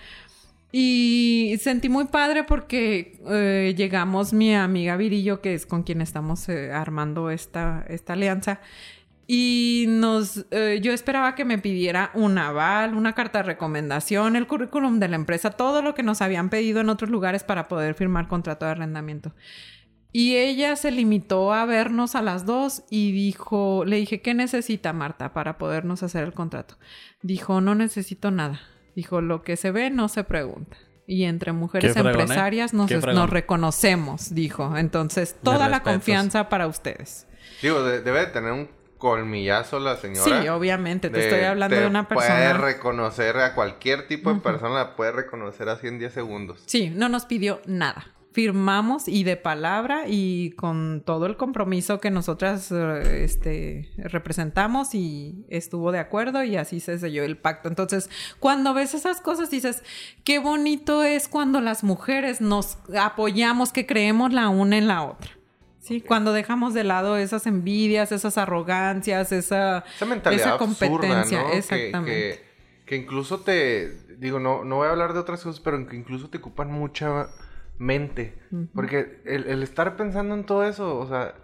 [0.71, 6.49] Y sentí muy padre porque eh, llegamos mi amiga Virillo, que es con quien estamos
[6.49, 8.61] eh, armando esta, esta alianza.
[9.31, 14.47] Y nos, eh, yo esperaba que me pidiera un aval, una carta de recomendación, el
[14.47, 17.93] currículum de la empresa, todo lo que nos habían pedido en otros lugares para poder
[17.95, 19.35] firmar contrato de arrendamiento.
[20.13, 24.95] Y ella se limitó a vernos a las dos y dijo, le dije, ¿qué necesita
[24.95, 26.79] Marta para podernos hacer el contrato?
[27.21, 28.63] Dijo, no necesito nada.
[28.97, 30.79] Dijo, lo que se ve no se pregunta.
[31.07, 32.01] Y entre mujeres ¿eh?
[32.01, 34.75] empresarias nos, nos reconocemos, dijo.
[34.79, 37.27] Entonces, toda la confianza para ustedes.
[37.61, 40.43] Digo, de- debe de tener un colmillazo la señora.
[40.43, 42.53] Sí, obviamente, te de- estoy hablando te de una Puede persona.
[42.59, 46.63] reconocer a cualquier tipo de persona, la puede reconocer así en 10 segundos.
[46.67, 48.09] Sí, no nos pidió nada.
[48.31, 55.45] Firmamos y de palabra y con todo el compromiso que nosotras eh, este, representamos y
[55.49, 57.69] estuvo de acuerdo y así se selló el pacto.
[57.69, 59.83] Entonces, cuando ves esas cosas dices,
[60.25, 65.31] qué bonito es cuando las mujeres nos apoyamos, que creemos la una en la otra.
[65.89, 71.43] Sí, cuando dejamos de lado esas envidias, esas arrogancias, esa, Esa mentalidad esa absurda, competencia.
[71.43, 71.51] ¿no?
[71.51, 72.11] Que- Exactamente.
[72.13, 72.45] Que,
[72.87, 73.93] que incluso te...
[74.19, 77.29] Digo, no, no voy a hablar de otras cosas, pero que incluso te ocupan mucha
[77.79, 78.37] mente.
[78.75, 81.35] Porque el, el estar pensando en todo eso, o sea,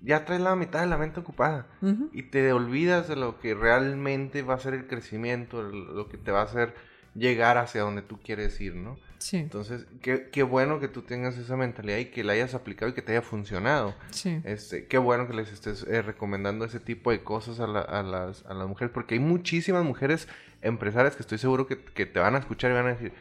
[0.00, 1.66] ya traes la mitad de la mente ocupada.
[2.12, 6.30] Y te olvidas de lo que realmente va a ser el crecimiento, lo que te
[6.32, 6.74] va a hacer
[7.14, 8.96] llegar hacia donde tú quieres ir, ¿no?
[9.22, 12.90] Sí, Entonces, qué, qué bueno que tú tengas esa mentalidad y que la hayas aplicado
[12.90, 13.94] y que te haya funcionado.
[14.10, 14.40] sí.
[14.44, 18.02] Este, qué bueno que les estés eh, recomendando ese tipo de cosas a, la- a
[18.02, 20.26] las, a las mujeres, porque hay muchísimas mujeres
[20.60, 23.12] empresarias que estoy seguro que, que te van a escuchar y van a decir,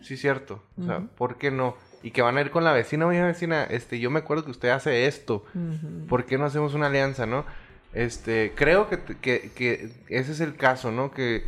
[0.00, 1.00] sí, cierto, o sea.
[1.16, 1.76] ¿por qué no?
[2.02, 4.52] Y que van a ir con la vecina, oye vecina, este, yo me acuerdo que
[4.52, 5.44] usted hace esto.
[6.08, 7.44] ¿por qué no hacemos una alianza, no?
[7.92, 11.10] Este, creo que, que, que ese es el caso, ¿no?
[11.10, 11.42] Que,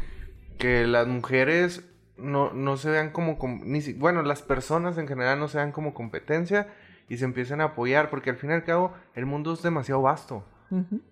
[0.59, 1.83] que las mujeres
[2.21, 5.59] no, no se vean como, com- ni si- bueno, las personas en general no se
[5.59, 6.69] vean como competencia
[7.09, 10.03] y se empiecen a apoyar, porque al fin y al cabo el mundo es demasiado
[10.03, 10.45] vasto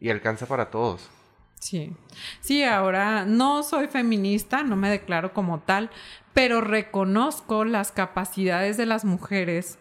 [0.01, 1.11] y alcanza para todos.
[1.59, 1.93] Sí.
[2.41, 5.91] Sí, ahora no soy feminista, no me declaro como tal,
[6.33, 9.77] pero reconozco las capacidades de las mujeres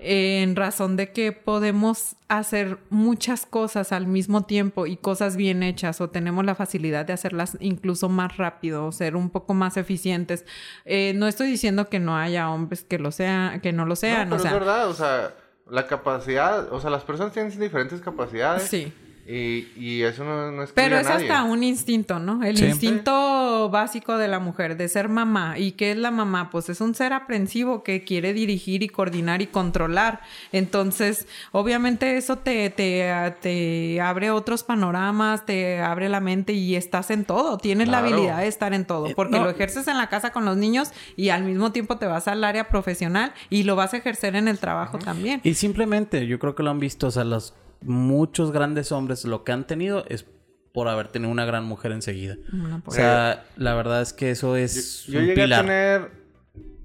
[0.00, 6.00] en razón de que podemos hacer muchas cosas al mismo tiempo y cosas bien hechas
[6.00, 10.44] o tenemos la facilidad de hacerlas incluso más rápido o ser un poco más eficientes.
[10.84, 14.28] Eh, no estoy diciendo que no haya hombres que lo sean, que no lo sean,
[14.28, 15.34] no, o pero sea, es verdad, o sea,
[15.70, 18.92] la capacidad, o sea, las personas tienen diferentes capacidades sí.
[19.30, 21.28] Y, y eso no, no excluye Pero a es nadie.
[21.30, 22.42] hasta un instinto, ¿no?
[22.42, 25.58] El instinto básico de la mujer, de ser mamá.
[25.58, 26.48] ¿Y qué es la mamá?
[26.50, 30.20] Pues es un ser aprensivo que quiere dirigir y coordinar y controlar.
[30.52, 33.12] Entonces, obviamente eso te, te,
[33.42, 37.58] te abre otros panoramas, te abre la mente y estás en todo.
[37.58, 39.08] Tienes la habilidad de estar en todo.
[39.08, 39.44] Eh, Porque no.
[39.44, 42.42] lo ejerces en la casa con los niños y al mismo tiempo te vas al
[42.44, 45.40] área profesional y lo vas a ejercer en el trabajo también.
[45.44, 49.44] Y simplemente, yo creo que lo han visto, o sea, los muchos grandes hombres lo
[49.44, 50.26] que han tenido es
[50.72, 52.36] por haber tenido una gran mujer enseguida.
[52.84, 55.60] O sea, la verdad es que eso es Yo un llegué pilar.
[55.60, 56.10] a tener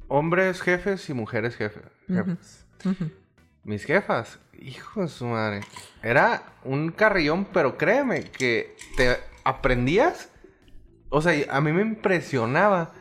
[0.07, 1.83] hombres jefes y mujeres jefes.
[3.63, 5.61] Mis jefas, hijo de su madre.
[6.01, 10.29] Era un carrillón, pero créeme que te aprendías.
[11.09, 12.91] O sea, a mí me impresionaba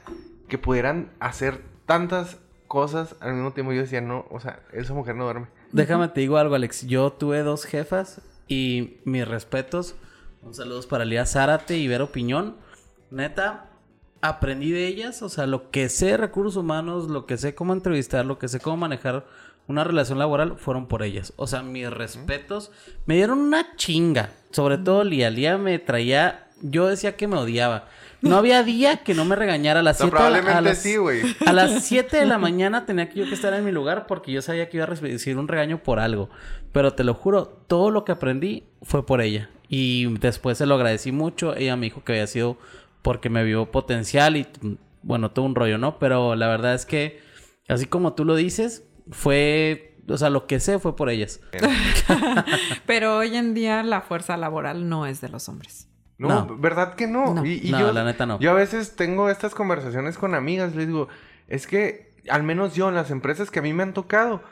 [0.49, 2.37] que pudieran hacer tantas
[2.69, 3.73] cosas al mismo tiempo.
[3.73, 5.47] Yo decía, no, o sea, esa mujer no duerme.
[5.73, 6.87] Déjame te digo algo, Alex.
[6.87, 9.95] Yo tuve dos jefas y mis respetos.
[10.43, 12.57] Un saludo para Lía Zárate y Vero Piñón.
[13.11, 13.71] Neta,
[14.21, 15.23] aprendí de ellas.
[15.23, 18.49] O sea, lo que sé de recursos humanos, lo que sé cómo entrevistar, lo que
[18.49, 19.27] sé cómo manejar
[19.67, 21.33] una relación laboral, fueron por ellas.
[21.37, 22.71] O sea, mis respetos
[23.07, 24.31] me dieron una chinga.
[24.51, 25.31] Sobre todo Lía.
[25.31, 26.42] Lía me traía...
[26.63, 27.89] Yo decía que me odiaba.
[28.21, 30.41] No había día que no me regañara a las O sea, 7 de la- a
[30.43, 31.23] probablemente las- sí, güey.
[31.45, 34.31] a las 7 de la mañana tenía que yo que estar en mi lugar porque
[34.31, 36.31] yo sabía que iba a recibir un regaño por algo.
[36.73, 39.51] Pero te lo juro, todo lo que aprendí fue por ella.
[39.69, 41.57] Y después se lo agradecí mucho.
[41.57, 42.59] Ella me dijo que había sido
[43.03, 44.47] porque me vio potencial y
[45.03, 45.99] bueno, todo un rollo, ¿no?
[45.99, 47.21] Pero la verdad es que,
[47.69, 51.41] así como tú lo dices, fue, o sea, lo que sé fue por ellas.
[52.87, 55.89] Pero hoy en día la fuerza laboral no es de los hombres.
[56.19, 56.57] No, No.
[56.57, 57.35] ¿verdad que no?
[57.35, 57.45] No.
[57.45, 58.39] Y, y No, yo, la neta no.
[58.39, 61.09] Yo a veces tengo estas conversaciones con amigas, les digo,
[61.49, 64.43] es que al menos yo en las empresas que a mí me han tocado,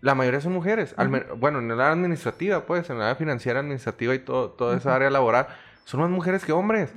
[0.00, 0.94] la mayoría son mujeres.
[1.38, 4.94] Bueno, en el área administrativa, pues, en el área financiera, administrativa y todo, toda esa
[4.94, 5.48] área laboral,
[5.84, 6.92] son más mujeres que hombres.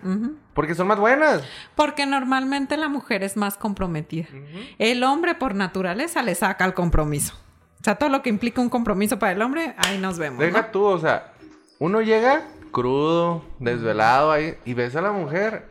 [0.53, 1.41] Porque son más buenas.
[1.75, 4.27] Porque normalmente la mujer es más comprometida.
[4.77, 7.35] El hombre por naturaleza le saca el compromiso.
[7.79, 10.39] O sea, todo lo que implica un compromiso para el hombre, ahí nos vemos.
[10.39, 10.45] ¿no?
[10.45, 11.33] Deja tú, o sea,
[11.79, 15.65] uno llega crudo, desvelado ahí, y ves a la mujer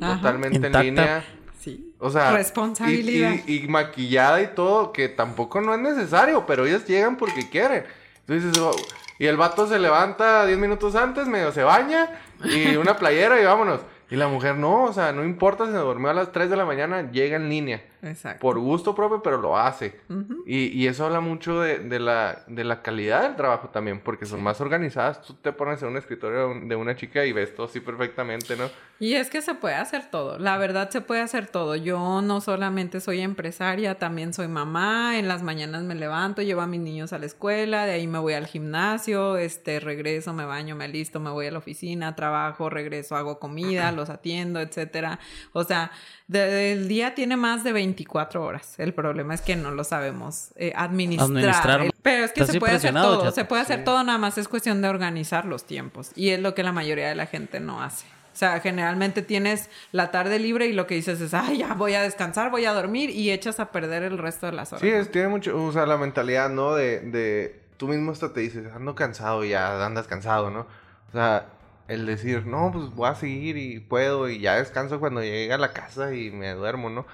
[0.00, 0.16] Ajá.
[0.16, 0.80] totalmente Intacta.
[0.80, 1.24] en línea.
[1.58, 1.94] Sí.
[1.98, 3.32] O sea, Responsabilidad.
[3.46, 7.50] Y, y- y maquillada y todo, que tampoco no es necesario, pero ellas llegan porque
[7.50, 7.84] quieren.
[8.26, 8.70] Entonces, oh,
[9.18, 12.08] y el vato se levanta 10 minutos antes, medio se baña,
[12.44, 13.80] y una playera y vámonos.
[14.10, 16.56] Y la mujer no, o sea, no importa si se durmió a las 3 de
[16.56, 17.84] la mañana, llega en línea.
[18.02, 18.40] Exacto.
[18.40, 20.00] Por gusto propio, pero lo hace.
[20.46, 24.26] Y, y eso habla mucho de, de la, de la calidad del trabajo también, porque
[24.26, 25.22] son más organizadas.
[25.22, 28.70] Tú te pones en un escritorio de una chica y ves todo así perfectamente, ¿no?
[29.00, 31.74] Y es que se puede hacer todo, la verdad se puede hacer todo.
[31.74, 36.66] Yo no solamente soy empresaria, también soy mamá, en las mañanas me levanto, llevo a
[36.66, 40.76] mis niños a la escuela, de ahí me voy al gimnasio, este, regreso, me baño,
[40.76, 45.18] me alisto, me voy a la oficina, trabajo, regreso, hago comida, los atiendo, etcétera.
[45.54, 45.92] O sea,
[46.30, 48.74] de- el día tiene más de 24 horas.
[48.78, 51.28] El problema es que no lo sabemos eh, administrar.
[51.30, 51.80] Administrar.
[51.82, 54.48] El- Pero es que se puede hacer todo, se puede hacer todo, nada más es
[54.48, 56.12] cuestión de organizar los tiempos.
[56.14, 58.06] Y es lo que la mayoría de la gente no hace.
[58.32, 61.94] O sea, generalmente tienes la tarde libre y lo que dices es, ay, ya voy
[61.94, 64.82] a descansar, voy a dormir y echas a perder el resto de las horas.
[64.82, 66.74] Sí, es, tiene mucho, o sea, la mentalidad, ¿no?
[66.74, 70.60] De, de tú mismo hasta te dices, ando cansado y ya andas cansado, ¿no?
[70.60, 71.46] O sea,
[71.90, 75.58] el decir, no, pues voy a seguir y puedo y ya descanso cuando llegue a
[75.58, 77.04] la casa y me duermo, ¿no?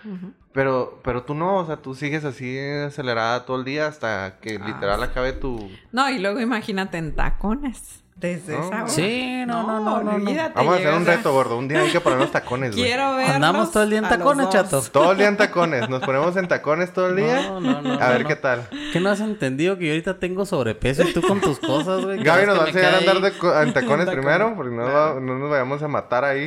[0.52, 4.58] Pero, pero tú no, o sea, tú sigues así acelerada todo el día hasta que
[4.60, 5.70] Ah, literal acabe tu...
[5.92, 8.04] No, y luego imagínate en tacones.
[8.18, 8.64] Desde No.
[8.64, 8.88] esa hora.
[8.88, 10.14] Sí, no, no, no, no, no.
[10.14, 11.58] olvídate, Vamos a hacer un reto, gordo.
[11.58, 12.82] Un día hay que ponernos tacones, güey.
[12.86, 13.26] Quiero ver.
[13.30, 14.80] Andamos todo el día en tacones, chato.
[14.90, 15.86] Todo el día en tacones.
[15.90, 17.42] Nos ponemos en tacones todo el día.
[17.42, 18.28] No, no, no, a ver no.
[18.28, 18.66] qué tal.
[18.94, 22.16] ¿Qué no has entendido que yo ahorita tengo sobrepeso y tú con tus cosas, güey?
[22.24, 24.82] Gaby ¿Crees nos va a enseñar a andar de co- en tacones primero, porque no,
[24.84, 26.46] va- no nos vayamos a matar ahí.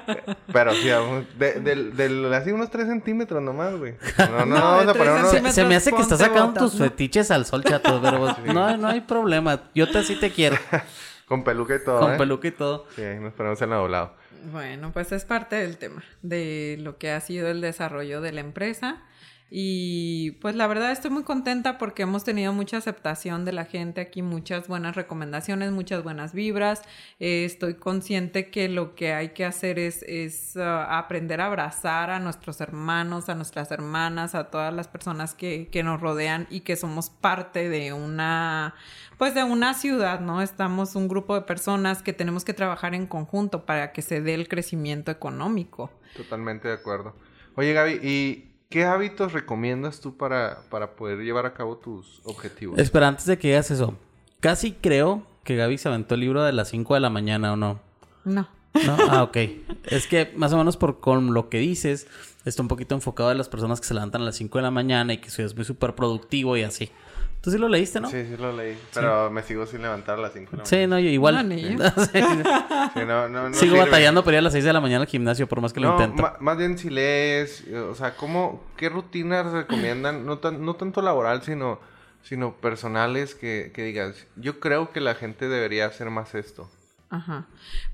[0.54, 3.94] Pero sí, vamos- de, del- del- así unos 3 centímetros nomás, güey.
[4.18, 5.20] No, no, No, vamos de a poner unos...
[5.26, 5.54] Se, centímetros.
[5.54, 9.02] se me hace que estás sacando tus fetiches al sol, chato, pero no, no hay
[9.02, 9.60] problema.
[9.74, 10.56] Yo te sí te quiero.
[11.30, 12.18] Con peluca y todo, Con ¿eh?
[12.18, 12.86] peluca y todo.
[12.96, 14.16] Sí, nos ponemos en la doblado.
[14.50, 18.40] Bueno, pues es parte del tema, de lo que ha sido el desarrollo de la
[18.40, 19.04] empresa.
[19.48, 24.00] Y pues la verdad estoy muy contenta porque hemos tenido mucha aceptación de la gente
[24.00, 26.82] aquí, muchas buenas recomendaciones, muchas buenas vibras.
[27.20, 32.10] Eh, estoy consciente que lo que hay que hacer es, es ah, aprender a abrazar
[32.10, 36.60] a nuestros hermanos, a nuestras hermanas, a todas las personas que, que nos rodean y
[36.60, 38.74] que somos parte de una,
[39.20, 40.40] pues de una ciudad, ¿no?
[40.40, 44.32] Estamos un grupo de personas que tenemos que trabajar en conjunto para que se dé
[44.32, 45.90] el crecimiento económico.
[46.16, 47.14] Totalmente de acuerdo.
[47.54, 52.78] Oye, Gaby, ¿y qué hábitos recomiendas tú para, para poder llevar a cabo tus objetivos?
[52.78, 53.94] Espera, antes de que digas eso.
[54.40, 57.56] Casi creo que Gaby se aventó el libro de las 5 de la mañana, ¿o
[57.56, 57.78] no?
[58.24, 58.48] No.
[58.86, 58.96] ¿No?
[59.10, 59.36] Ah, ok.
[59.84, 62.06] Es que más o menos por con lo que dices,
[62.46, 64.70] está un poquito enfocado a las personas que se levantan a las 5 de la
[64.70, 66.90] mañana y que es muy súper productivo y así.
[67.40, 68.10] Tú sí lo leíste, ¿no?
[68.10, 68.76] Sí, sí lo leí.
[68.92, 71.36] Pero me sigo sin levantar a las 5 de la Sí, no, yo igual.
[71.36, 71.68] No, ni yo.
[72.12, 72.20] Sí.
[72.20, 72.90] mañana.
[72.94, 73.78] Sí, no, no, no Sigo sirve.
[73.86, 75.88] batallando para ir a las 6 de la mañana al gimnasio, por más que lo
[75.96, 76.36] No, intento.
[76.40, 80.26] más bien si lees, o sea, ¿cómo, qué rutinas recomiendan?
[80.26, 81.80] No, tan- no tanto laboral, sino,
[82.22, 86.68] sino personales que, que digas, yo creo que la gente debería hacer más esto.
[87.08, 87.46] Ajá.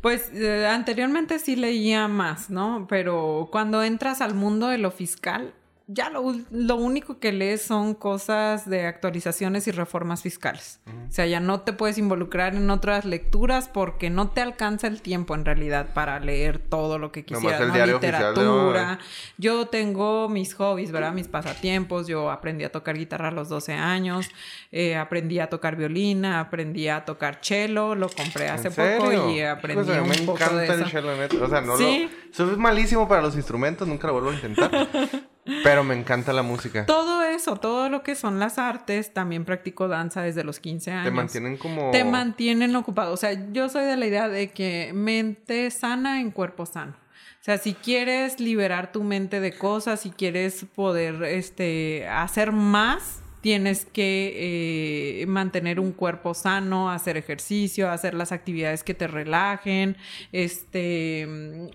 [0.02, 2.86] Pues eh, anteriormente sí leía más, ¿no?
[2.88, 5.54] Pero cuando entras al mundo de lo fiscal,
[5.88, 10.80] ya lo, lo único que lees son cosas de actualizaciones y reformas fiscales.
[11.08, 15.00] O sea, ya no te puedes involucrar en otras lecturas porque no te alcanza el
[15.00, 17.74] tiempo en realidad para leer todo lo que quisieras, el ¿no?
[17.74, 18.98] diario oficial de Literatura.
[19.38, 21.12] Yo tengo mis hobbies, ¿verdad?
[21.12, 22.08] Mis pasatiempos.
[22.08, 24.28] Yo aprendí a tocar guitarra a los 12 años,
[24.72, 29.40] eh, aprendí a tocar violina, aprendí a tocar cello, lo compré hace ¿En poco y
[29.40, 30.90] aprendí Hijos, a mí un me poco encanta de el eso.
[30.90, 31.44] cello.
[31.44, 32.08] O sea, no Sí.
[32.28, 32.34] lo...
[32.34, 34.70] Soy malísimo para los instrumentos, nunca lo vuelvo a intentar.
[35.62, 36.86] pero me encanta la música.
[36.86, 41.04] Todo eso, todo lo que son las artes, también practico danza desde los 15 años.
[41.04, 41.90] Te mantienen como...
[41.90, 43.12] Te mantienen ocupado.
[43.12, 46.92] O sea, yo soy de la idea de que mente sana en cuerpo sano.
[46.92, 53.20] O sea, si quieres liberar tu mente de cosas, si quieres poder este, hacer más,
[53.40, 59.96] tienes que eh, mantener un cuerpo sano, hacer ejercicio, hacer las actividades que te relajen,
[60.32, 61.70] este...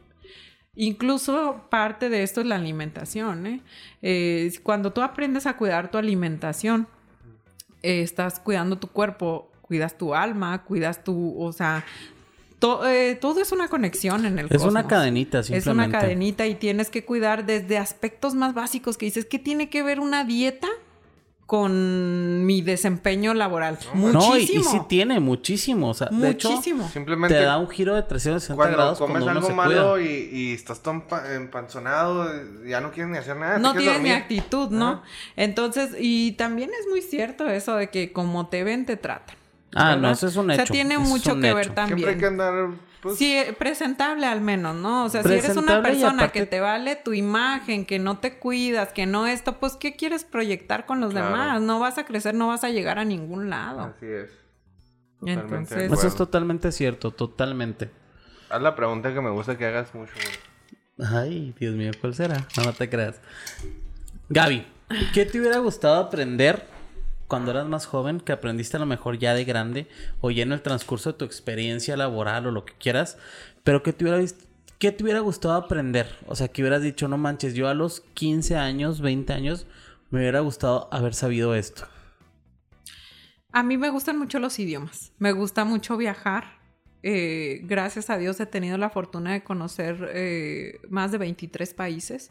[0.76, 3.46] Incluso parte de esto es la alimentación.
[3.46, 3.62] ¿eh?
[4.02, 6.88] Eh, cuando tú aprendes a cuidar tu alimentación,
[7.84, 11.84] eh, estás cuidando tu cuerpo, cuidas tu alma, cuidas tu, o sea,
[12.60, 15.90] to- eh, todo es una conexión en el Es una cadenita, Es simplemente.
[15.90, 19.84] una cadenita y tienes que cuidar desde aspectos más básicos que dices, ¿qué tiene que
[19.84, 20.68] ver una dieta
[21.52, 23.78] con mi desempeño laboral.
[23.94, 24.72] No, y, y Muchísimo.
[24.72, 25.90] sí tiene muchísimo.
[25.90, 26.90] O sea, de hecho, Muchísimo.
[26.90, 30.02] Simplemente te da un giro de 360 cuando grados comes cuando algo malo cuida.
[30.10, 32.30] y, y estás tan pa- empanzonado,
[32.66, 33.60] ya no quieres ni hacer nada.
[33.60, 34.88] no tienes ni actitud, ¿no?
[34.90, 35.02] Ajá.
[35.36, 39.36] Entonces, y también es muy cierto eso de que como te ven, te tratan.
[39.76, 40.66] Ah, no, eso es un O hecho.
[40.66, 41.56] sea, tiene eso mucho que hecho.
[41.58, 42.18] ver Siempre hay también.
[42.20, 42.54] que andar,
[43.02, 45.06] pues, Sí, eh, presentable al menos, ¿no?
[45.06, 48.38] O sea, si eres una persona aparte- que te vale tu imagen, que no te
[48.38, 51.28] cuidas, que no esto, pues ¿qué quieres proyectar con los Claro.
[51.28, 51.62] demás?
[51.62, 53.82] No vas a crecer, no vas a llegar a ningún lado.
[53.96, 54.30] así es.
[55.20, 55.92] Totalmente Entonces.
[55.92, 57.92] Eso es totalmente cierto, totalmente.
[58.50, 61.08] Haz la pregunta que me gusta que hagas mucho, güey.
[61.14, 62.48] Ay, Dios mío, ¿cuál será?
[62.58, 63.20] No, no te creas.
[64.30, 64.66] Gaby,
[65.14, 66.66] ¿qué te hubiera gustado aprender
[67.32, 69.88] cuando eras más joven que aprendiste a lo mejor ya de grande
[70.20, 73.18] o ya en el transcurso de tu experiencia laboral o lo que quieras,
[73.64, 74.22] pero que te hubiera
[74.80, 76.14] ¿Qué te hubiera gustado aprender?
[76.28, 79.66] O sea, que hubieras dicho, no manches, yo a los 15 años, 20 años,
[80.10, 81.88] me hubiera gustado haber sabido esto.
[83.54, 85.14] a mí me gustan mucho los idiomas.
[85.18, 86.60] Me gusta mucho viajar.
[87.02, 92.30] Eh, gracias a Dios he tenido la fortuna de conocer eh, más de 23 países.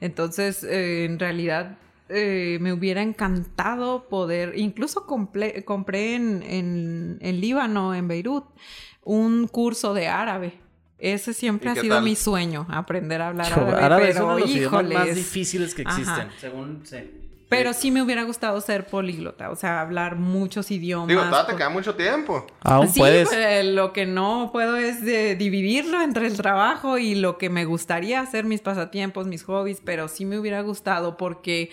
[0.00, 1.78] Entonces, eh, en realidad,
[2.10, 8.44] eh, me hubiera encantado poder, incluso comple- compré en, en, en Líbano, en Beirut,
[9.02, 10.54] un curso de árabe.
[10.98, 12.04] Ese siempre ¿Y ha sido tal?
[12.04, 13.72] mi sueño, aprender a hablar árabe.
[13.82, 15.16] árabe es pero, uno de los idiomas más híjoles.
[15.16, 15.98] difíciles que Ajá.
[15.98, 17.19] existen, según sé.
[17.50, 21.08] Pero sí me hubiera gustado ser políglota, o sea, hablar muchos idiomas.
[21.08, 22.46] Digo, todavía te por- queda mucho tiempo.
[22.62, 23.28] Aún sí, puedes.
[23.28, 27.64] pues, lo que no puedo es de dividirlo entre el trabajo y lo que me
[27.64, 31.70] gustaría hacer, mis pasatiempos, mis hobbies, pero sí me hubiera gustado porque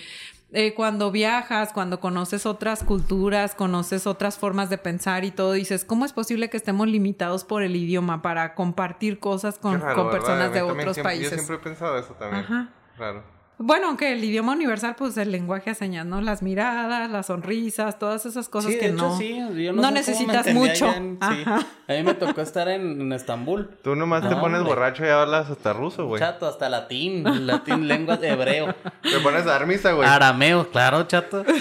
[0.53, 5.85] eh, cuando viajas, cuando conoces otras culturas, conoces otras formas de pensar y todo, dices,
[5.85, 10.61] ¿cómo es posible que estemos limitados por el idioma para compartir cosas con, personas de
[10.63, 11.31] otros siempre- países?
[11.31, 12.43] Yo siempre he pensado eso también.
[12.45, 12.69] Ajá.
[12.95, 13.36] Claro.
[13.59, 16.21] Bueno, aunque el idioma universal, pues el lenguaje a señas, ¿no?
[16.21, 19.53] Las miradas, las sonrisas, todas esas cosas Sí, que de hecho, no, sí, yo no,
[19.53, 20.85] sé cómo me necesitas mucho.
[20.89, 21.43] allá en- sí.
[21.47, 23.69] A mí me tocó estar en, en Estambul.
[23.83, 24.75] Tú nomás te No, pones hombre.
[24.75, 26.19] borracho y hablas hasta ruso, güey.
[26.19, 27.23] Chato, hasta latín.
[27.47, 28.75] Latín, lengua de hebreo.
[29.01, 30.07] Te pones a dar misa, güey.
[30.07, 31.43] Arameo, claro, chato.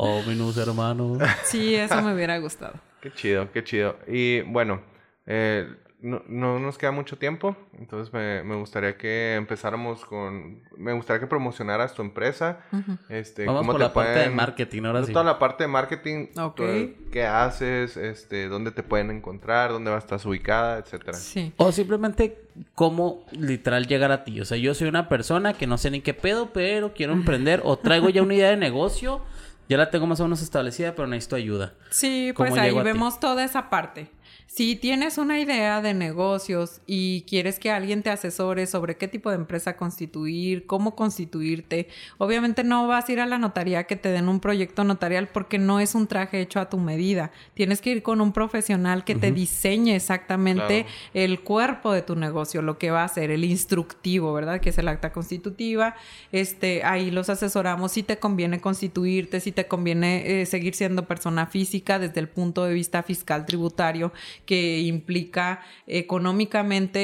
[0.00, 1.18] Oh, minus hermano.
[1.42, 2.74] Sí, eso me hubiera gustado.
[3.00, 3.96] Qué chido, qué chido.
[4.06, 4.80] Y bueno,
[5.26, 5.68] eh,
[6.00, 10.62] no, no nos queda mucho tiempo, entonces me, me gustaría que empezáramos con...
[10.76, 12.60] Me gustaría que promocionaras tu empresa.
[13.08, 15.12] este, Vamos cómo por te la parte de pueden- marketing, ahora sí.
[15.12, 16.56] Toda la parte de marketing, Ok.
[16.56, 21.14] tú- qué haces, este, dónde te pueden encontrar, dónde vas a estar ubicada, etcétera.
[21.14, 21.52] Sí.
[21.56, 22.42] O simplemente
[22.74, 24.40] cómo literal llegar a ti.
[24.40, 27.60] O sea, yo soy una persona que no sé ni qué pedo, pero quiero emprender.
[27.64, 29.20] O traigo ya una idea de negocio.
[29.68, 31.74] Ya la tengo más o menos establecida, pero necesito ayuda.
[31.90, 34.08] Sí, ¿Cómo pues ahí vemos toda esa parte.
[34.50, 39.28] Si tienes una idea de negocios y quieres que alguien te asesore sobre qué tipo
[39.28, 41.86] de empresa constituir, cómo constituirte,
[42.16, 45.58] obviamente no vas a ir a la notaría que te den un proyecto notarial porque
[45.58, 47.30] no es un traje hecho a tu medida.
[47.52, 50.88] Tienes que ir con un profesional que te diseñe exactamente Claro.
[51.12, 54.60] el cuerpo de tu negocio, lo que va a hacer, el instructivo, ¿verdad?
[54.62, 55.94] Que es el acta constitutiva.
[56.32, 61.46] Este, ahí los asesoramos si te conviene constituirte, si te conviene eh, seguir siendo persona
[61.46, 64.10] física desde el punto de vista fiscal tributario,
[64.48, 67.00] que implica económicamente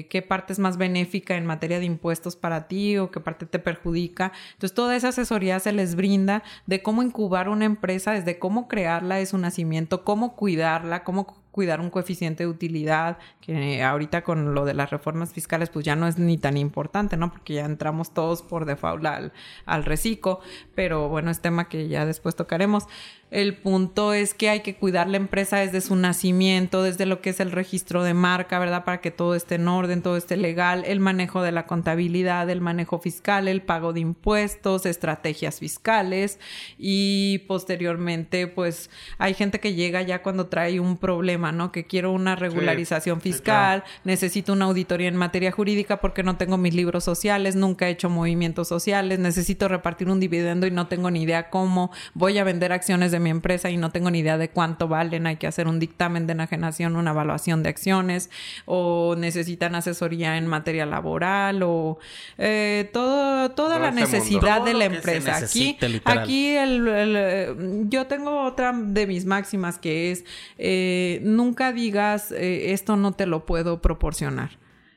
[0.00, 3.46] eh, qué parte es más benéfica en materia de impuestos para ti o qué parte
[3.46, 4.32] te perjudica.
[4.52, 9.14] Entonces, toda esa asesoría se les brinda de cómo incubar una empresa, desde cómo crearla
[9.14, 14.64] de su nacimiento, cómo cuidarla, cómo cuidar un coeficiente de utilidad, que ahorita con lo
[14.64, 17.32] de las reformas fiscales pues ya no es ni tan importante, ¿no?
[17.32, 19.32] Porque ya entramos todos por default al,
[19.64, 20.38] al reciclo,
[20.76, 22.84] pero bueno, es tema que ya después tocaremos.
[23.30, 27.30] El punto es que hay que cuidar la empresa desde su nacimiento, desde lo que
[27.30, 28.84] es el registro de marca, ¿verdad?
[28.84, 32.62] Para que todo esté en orden, todo esté legal, el manejo de la contabilidad, el
[32.62, 36.38] manejo fiscal, el pago de impuestos, estrategias fiscales
[36.78, 41.70] y posteriormente pues hay gente que llega ya cuando trae un problema, ¿no?
[41.70, 46.56] Que quiero una regularización sí, fiscal, necesito una auditoría en materia jurídica porque no tengo
[46.56, 51.10] mis libros sociales, nunca he hecho movimientos sociales, necesito repartir un dividendo y no tengo
[51.10, 54.38] ni idea cómo, voy a vender acciones de mi empresa y no tengo ni idea
[54.38, 58.30] de cuánto valen, hay que hacer un dictamen de enajenación, una evaluación de acciones
[58.66, 61.98] o necesitan asesoría en materia laboral o
[62.38, 65.36] eh, todo, toda Todo la necesidad Todo de la empresa.
[65.36, 66.18] Aquí, literal.
[66.18, 67.54] aquí el- el, eh,
[67.88, 70.24] yo tengo otra de mis máximas que es
[70.58, 74.50] eh, nunca digas eh, esto no te lo puedo proporcionar.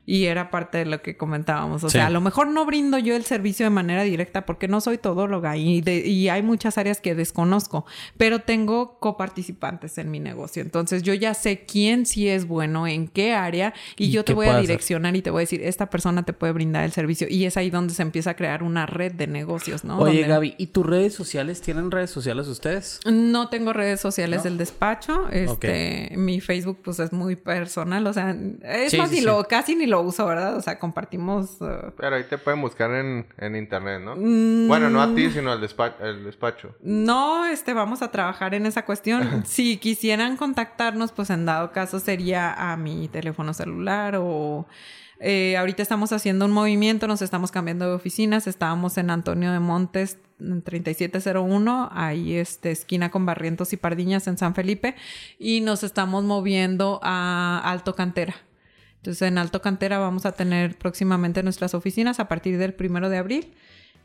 [0.05, 1.83] Y era parte de lo que comentábamos.
[1.83, 1.93] O Sí.
[1.93, 4.97] sea, a lo mejor no brindo yo el servicio de manera directa porque no soy
[4.97, 7.85] todóloga y, de- y hay muchas áreas que desconozco,
[8.17, 10.61] pero tengo coparticipantes en mi negocio.
[10.63, 14.33] Entonces yo ya sé quién sí es bueno, en qué área y, ¿Y yo te
[14.33, 14.61] voy a hacer?
[14.61, 17.27] direccionar y te voy a decir, esta persona te puede brindar el servicio.
[17.29, 19.99] Y es ahí donde se empieza a crear una red de negocios, ¿no?
[19.99, 21.61] Oye, Donde- Gaby, ¿y tus redes sociales?
[21.61, 22.99] ¿Tienen redes sociales ustedes?
[23.05, 24.43] no tengo redes sociales ¿No?
[24.45, 25.29] del despacho.
[25.29, 29.25] Este, mi Facebook pues es muy personal, o sea, es Sí, más sí, ni sí.
[29.27, 30.57] lo casi ni lo uso, ¿verdad?
[30.57, 34.15] O sea, compartimos uh, Pero ahí te pueden buscar en, en internet, ¿no?
[34.15, 34.67] Mm.
[34.67, 36.03] Bueno, no a ti, sino al despacho.
[36.03, 36.73] El despacho.
[36.81, 39.43] No, este, vamos a trabajar en esa cuestión.
[39.45, 44.65] si quisieran contactarnos, pues en dado caso sería a mi teléfono celular o
[45.23, 49.59] eh, ahorita estamos haciendo un movimiento, nos estamos cambiando de oficinas, estábamos en Antonio de
[49.59, 54.95] Montes en 3701, ahí este, esquina con Barrientos y Pardiñas en San Felipe,
[55.37, 58.33] y nos estamos moviendo a Alto Cantera.
[59.01, 63.17] Entonces en Alto Cantera vamos a tener próximamente nuestras oficinas a partir del primero de
[63.17, 63.53] abril.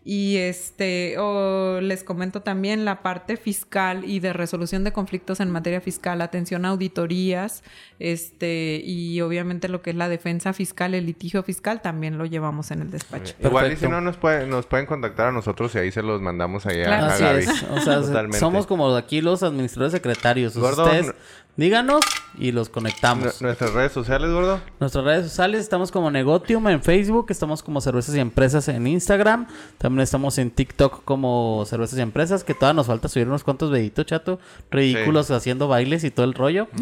[0.08, 5.50] Y este, o les comento también la parte fiscal y de resolución de conflictos en
[5.50, 7.64] materia fiscal, atención a auditorías,
[7.98, 12.70] este, y obviamente lo que es la defensa fiscal, el litigio fiscal, también lo llevamos
[12.70, 13.34] en el despacho.
[13.42, 16.22] Igual y si no nos pueden, nos pueden contactar a nosotros y ahí se los
[16.22, 17.06] mandamos allá Claro.
[17.06, 17.38] a Así Gaby.
[17.42, 17.62] es.
[17.64, 18.38] O sea, Totalmente.
[18.38, 20.54] somos como aquí los administradores secretarios.
[20.54, 21.14] Ustedes
[21.56, 22.00] díganos
[22.38, 23.40] y los conectamos.
[23.40, 24.60] Nuestras redes sociales, gordo.
[24.78, 29.46] Nuestras redes sociales estamos como Negotium en Facebook, estamos como Cervezas y Empresas en Instagram,
[29.78, 33.70] también estamos en TikTok como Cervezas y Empresas, que todavía nos falta subir unos cuantos
[33.70, 34.38] videitos, chato,
[34.70, 36.68] ridículos haciendo bailes y todo el rollo.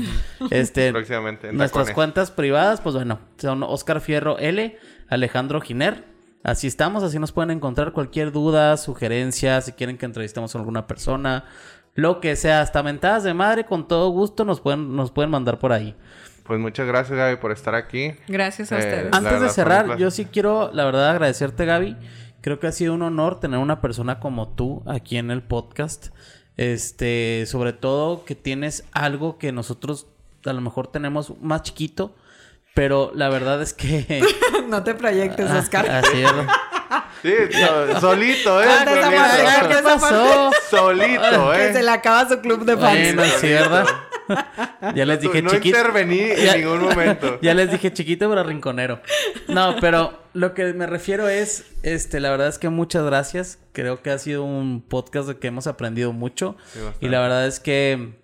[0.51, 1.49] Este, Próximamente.
[1.49, 1.95] en nuestras tacones.
[1.95, 6.05] cuentas privadas, pues bueno, son Oscar Fierro L, Alejandro Giner.
[6.45, 10.87] Así estamos, así nos pueden encontrar cualquier duda, sugerencia, si quieren que entrevistemos a alguna
[10.87, 11.47] persona,
[11.95, 15.59] lo que sea, hasta mentadas de madre, con todo gusto nos pueden, nos pueden mandar
[15.59, 15.95] por ahí.
[16.45, 18.13] Pues muchas gracias, Gaby, por estar aquí.
[18.29, 19.13] Gracias a Eh, ustedes.
[19.15, 21.97] Antes de verdad, cerrar, yo sí quiero, la verdad, agradecerte, Gaby.
[22.43, 26.09] Creo que ha sido un honor tener una persona como tú aquí en el podcast.
[26.57, 30.07] Este, sobre todo que tienes algo que nosotros
[30.45, 32.15] a lo mejor tenemos más chiquito,
[32.75, 34.23] pero la verdad es que...
[34.69, 35.89] no te proyectes, Ah, Oscar.
[35.91, 36.31] así es.
[37.23, 38.67] Sí, so- solito, ¿eh?
[38.69, 40.51] Ah, ¿Qué pasó?
[40.71, 41.73] Solito, que ¿eh?
[41.73, 43.15] se le acaba su club de fans.
[43.15, 43.87] Bueno, sí, ¿verdad?
[44.95, 45.77] ya les dije no chiquito.
[45.79, 47.39] intervení Ya- en ningún momento.
[47.43, 49.01] Ya les dije chiquito, pero rinconero.
[49.49, 53.59] No, pero lo que me refiero es, este, la verdad es que muchas gracias.
[53.73, 56.57] Creo que ha sido un podcast de que hemos aprendido mucho.
[56.73, 58.15] Sí, y la verdad es que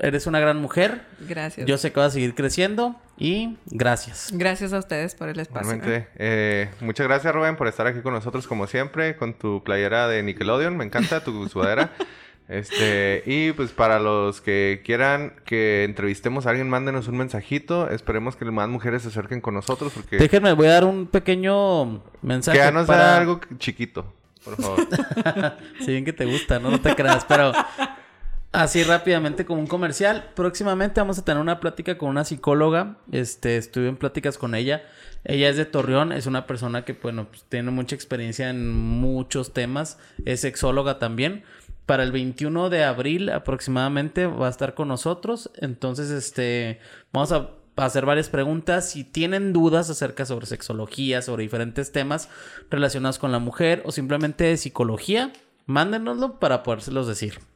[0.00, 1.02] eres una gran mujer.
[1.20, 1.66] Gracias.
[1.66, 4.30] Yo sé que vas a seguir creciendo y gracias.
[4.32, 5.70] Gracias a ustedes por el espacio.
[5.70, 10.08] Realmente, eh, muchas gracias Rubén por estar aquí con nosotros como siempre, con tu playera
[10.08, 11.92] de Nickelodeon, me encanta tu sudadera.
[12.48, 17.88] Este, y pues para los que quieran que entrevistemos a alguien, mándenos un mensajito.
[17.90, 22.02] Esperemos que más mujeres se acerquen con nosotros porque Déjenme, voy a dar un pequeño
[22.22, 22.58] mensaje.
[22.58, 23.02] que ya nos para...
[23.02, 24.12] sea algo chiquito,
[24.44, 24.80] por favor.
[25.80, 26.70] Si bien que te gusta, ¿no?
[26.70, 27.52] No te creas, pero
[28.52, 30.30] así rápidamente como un comercial.
[30.34, 32.96] Próximamente vamos a tener una plática con una psicóloga.
[33.12, 34.82] Este, estuve en pláticas con ella.
[35.24, 39.52] Ella es de Torreón, es una persona que, bueno, pues, tiene mucha experiencia en muchos
[39.52, 39.98] temas.
[40.24, 41.44] Es sexóloga también.
[41.86, 45.50] Para el 21 de abril aproximadamente va a estar con nosotros.
[45.56, 46.80] Entonces, este,
[47.12, 48.90] vamos a hacer varias preguntas.
[48.90, 52.28] Si tienen dudas acerca sobre sexología, sobre diferentes temas
[52.70, 55.32] relacionados con la mujer o simplemente de psicología,
[55.66, 57.49] mándenoslo para podérselos decir.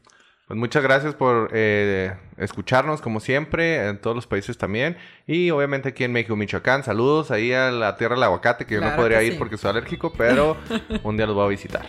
[0.47, 4.97] Pues muchas gracias por eh, escucharnos como siempre, en todos los países también.
[5.27, 8.83] Y obviamente aquí en México, Michoacán, saludos ahí a la tierra del aguacate, que yo
[8.83, 9.39] no podría ir sí.
[9.39, 10.59] porque soy alérgico, pero
[11.03, 11.87] un día los voy a visitar.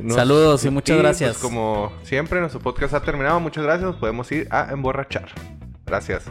[0.00, 1.38] Nos- Saludos y muchas pues, gracias.
[1.38, 3.40] como siempre, nuestro podcast ha terminado.
[3.40, 3.86] Muchas gracias.
[3.90, 5.28] Nos podemos ir a emborrachar.
[5.84, 6.26] Gracias.